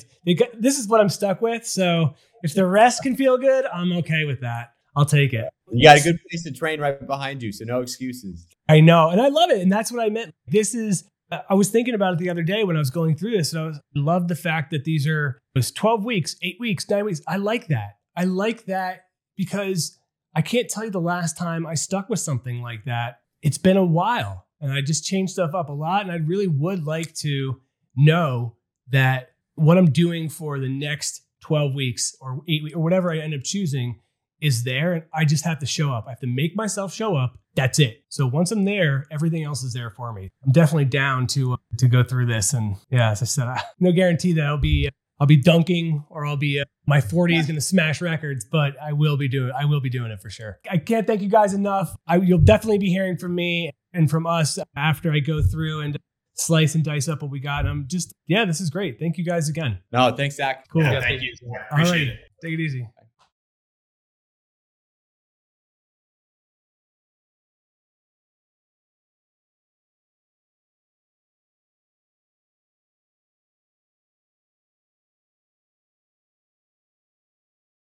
this 0.59 0.79
is 0.79 0.87
what 0.87 0.99
I'm 0.99 1.09
stuck 1.09 1.41
with. 1.41 1.65
So 1.65 2.15
if 2.41 2.55
the 2.55 2.65
rest 2.65 3.03
can 3.03 3.15
feel 3.15 3.37
good, 3.37 3.65
I'm 3.67 3.93
okay 3.97 4.25
with 4.25 4.41
that. 4.41 4.73
I'll 4.95 5.05
take 5.05 5.33
it. 5.33 5.47
You 5.71 5.87
got 5.87 5.99
a 5.99 6.03
good 6.03 6.19
place 6.29 6.43
to 6.43 6.51
train 6.51 6.81
right 6.81 7.05
behind 7.05 7.43
you, 7.43 7.51
so 7.51 7.65
no 7.65 7.81
excuses. 7.81 8.47
I 8.67 8.81
know, 8.81 9.09
and 9.09 9.21
I 9.21 9.27
love 9.27 9.51
it, 9.51 9.61
and 9.61 9.71
that's 9.71 9.91
what 9.91 10.03
I 10.03 10.09
meant. 10.09 10.33
This 10.47 10.73
is. 10.73 11.03
I 11.31 11.53
was 11.53 11.69
thinking 11.69 11.93
about 11.93 12.13
it 12.13 12.19
the 12.19 12.29
other 12.29 12.43
day 12.43 12.63
when 12.63 12.75
I 12.75 12.79
was 12.79 12.89
going 12.89 13.15
through 13.15 13.31
this, 13.31 13.53
and 13.53 13.61
I 13.61 13.65
was 13.67 13.79
love 13.95 14.27
the 14.27 14.35
fact 14.35 14.71
that 14.71 14.83
these 14.83 15.07
are 15.07 15.39
it 15.55 15.59
was 15.59 15.71
12 15.71 16.03
weeks, 16.03 16.35
eight 16.41 16.57
weeks, 16.59 16.89
nine 16.89 17.05
weeks. 17.05 17.21
I 17.27 17.37
like 17.37 17.67
that. 17.67 17.97
I 18.15 18.25
like 18.25 18.65
that 18.65 19.05
because 19.37 19.97
I 20.35 20.41
can't 20.41 20.69
tell 20.69 20.83
you 20.83 20.91
the 20.91 20.99
last 20.99 21.37
time 21.37 21.65
I 21.65 21.75
stuck 21.75 22.09
with 22.09 22.19
something 22.19 22.61
like 22.61 22.85
that 22.85 23.21
it's 23.41 23.57
been 23.57 23.77
a 23.77 23.85
while 23.85 24.47
and 24.59 24.71
I 24.71 24.81
just 24.81 25.05
changed 25.05 25.33
stuff 25.33 25.53
up 25.53 25.69
a 25.69 25.73
lot. 25.73 26.03
And 26.03 26.11
I 26.11 26.15
really 26.15 26.47
would 26.47 26.85
like 26.85 27.13
to 27.15 27.61
know 27.95 28.55
that 28.89 29.31
what 29.55 29.77
I'm 29.77 29.91
doing 29.91 30.29
for 30.29 30.59
the 30.59 30.69
next 30.69 31.23
12 31.41 31.73
weeks 31.73 32.15
or 32.21 32.41
eight 32.47 32.63
weeks 32.63 32.75
or 32.75 32.83
whatever 32.83 33.11
I 33.11 33.19
end 33.19 33.33
up 33.33 33.41
choosing 33.43 33.99
is 34.41 34.63
there. 34.63 34.93
And 34.93 35.03
I 35.13 35.25
just 35.25 35.45
have 35.45 35.59
to 35.59 35.65
show 35.65 35.91
up. 35.91 36.05
I 36.07 36.11
have 36.11 36.19
to 36.19 36.27
make 36.27 36.55
myself 36.55 36.93
show 36.93 37.15
up. 37.15 37.37
That's 37.55 37.79
it. 37.79 38.03
So 38.09 38.25
once 38.25 38.51
I'm 38.51 38.65
there, 38.65 39.05
everything 39.11 39.43
else 39.43 39.63
is 39.63 39.73
there 39.73 39.89
for 39.89 40.13
me. 40.13 40.29
I'm 40.45 40.51
definitely 40.51 40.85
down 40.85 41.27
to 41.27 41.53
uh, 41.53 41.57
to 41.77 41.87
go 41.87 42.03
through 42.03 42.27
this. 42.27 42.53
And 42.53 42.75
yeah, 42.89 43.11
as 43.11 43.21
I 43.21 43.25
said, 43.25 43.47
I, 43.47 43.61
no 43.79 43.91
guarantee 43.91 44.33
that 44.33 44.45
I'll 44.45 44.57
be 44.57 44.89
I'll 45.19 45.27
be 45.27 45.37
dunking 45.37 46.03
or 46.09 46.25
I'll 46.25 46.37
be 46.37 46.61
uh, 46.61 46.65
my 46.87 46.99
40 46.99 47.35
is 47.35 47.45
going 47.45 47.55
to 47.55 47.61
smash 47.61 48.01
records, 48.01 48.43
but 48.43 48.73
I 48.81 48.93
will 48.93 49.17
be 49.17 49.27
doing 49.27 49.51
I 49.55 49.65
will 49.65 49.81
be 49.81 49.89
doing 49.89 50.11
it 50.11 50.21
for 50.21 50.29
sure. 50.29 50.59
I 50.69 50.77
can't 50.77 51.05
thank 51.05 51.21
you 51.21 51.29
guys 51.29 51.53
enough. 51.53 51.95
I, 52.07 52.15
you'll 52.17 52.39
definitely 52.39 52.79
be 52.79 52.89
hearing 52.89 53.17
from 53.17 53.35
me 53.35 53.71
and 53.93 54.09
from 54.09 54.25
us 54.25 54.57
after 54.75 55.11
I 55.11 55.19
go 55.19 55.41
through 55.41 55.81
and 55.81 55.97
slice 56.35 56.73
and 56.73 56.83
dice 56.83 57.07
up 57.07 57.21
what 57.21 57.29
we 57.29 57.39
got. 57.39 57.65
I'm 57.65 57.85
just 57.87 58.13
yeah, 58.27 58.45
this 58.45 58.61
is 58.61 58.69
great. 58.69 58.97
Thank 58.97 59.17
you 59.17 59.25
guys 59.25 59.49
again. 59.49 59.79
No, 59.91 60.15
thanks 60.15 60.37
Zack. 60.37 60.69
Cool. 60.69 60.83
Yeah, 60.83 61.01
thank 61.01 61.21
you. 61.21 61.33
Appreciate 61.69 62.07
it. 62.07 62.19
Take 62.41 62.53
it 62.53 62.59
easy. 62.59 62.87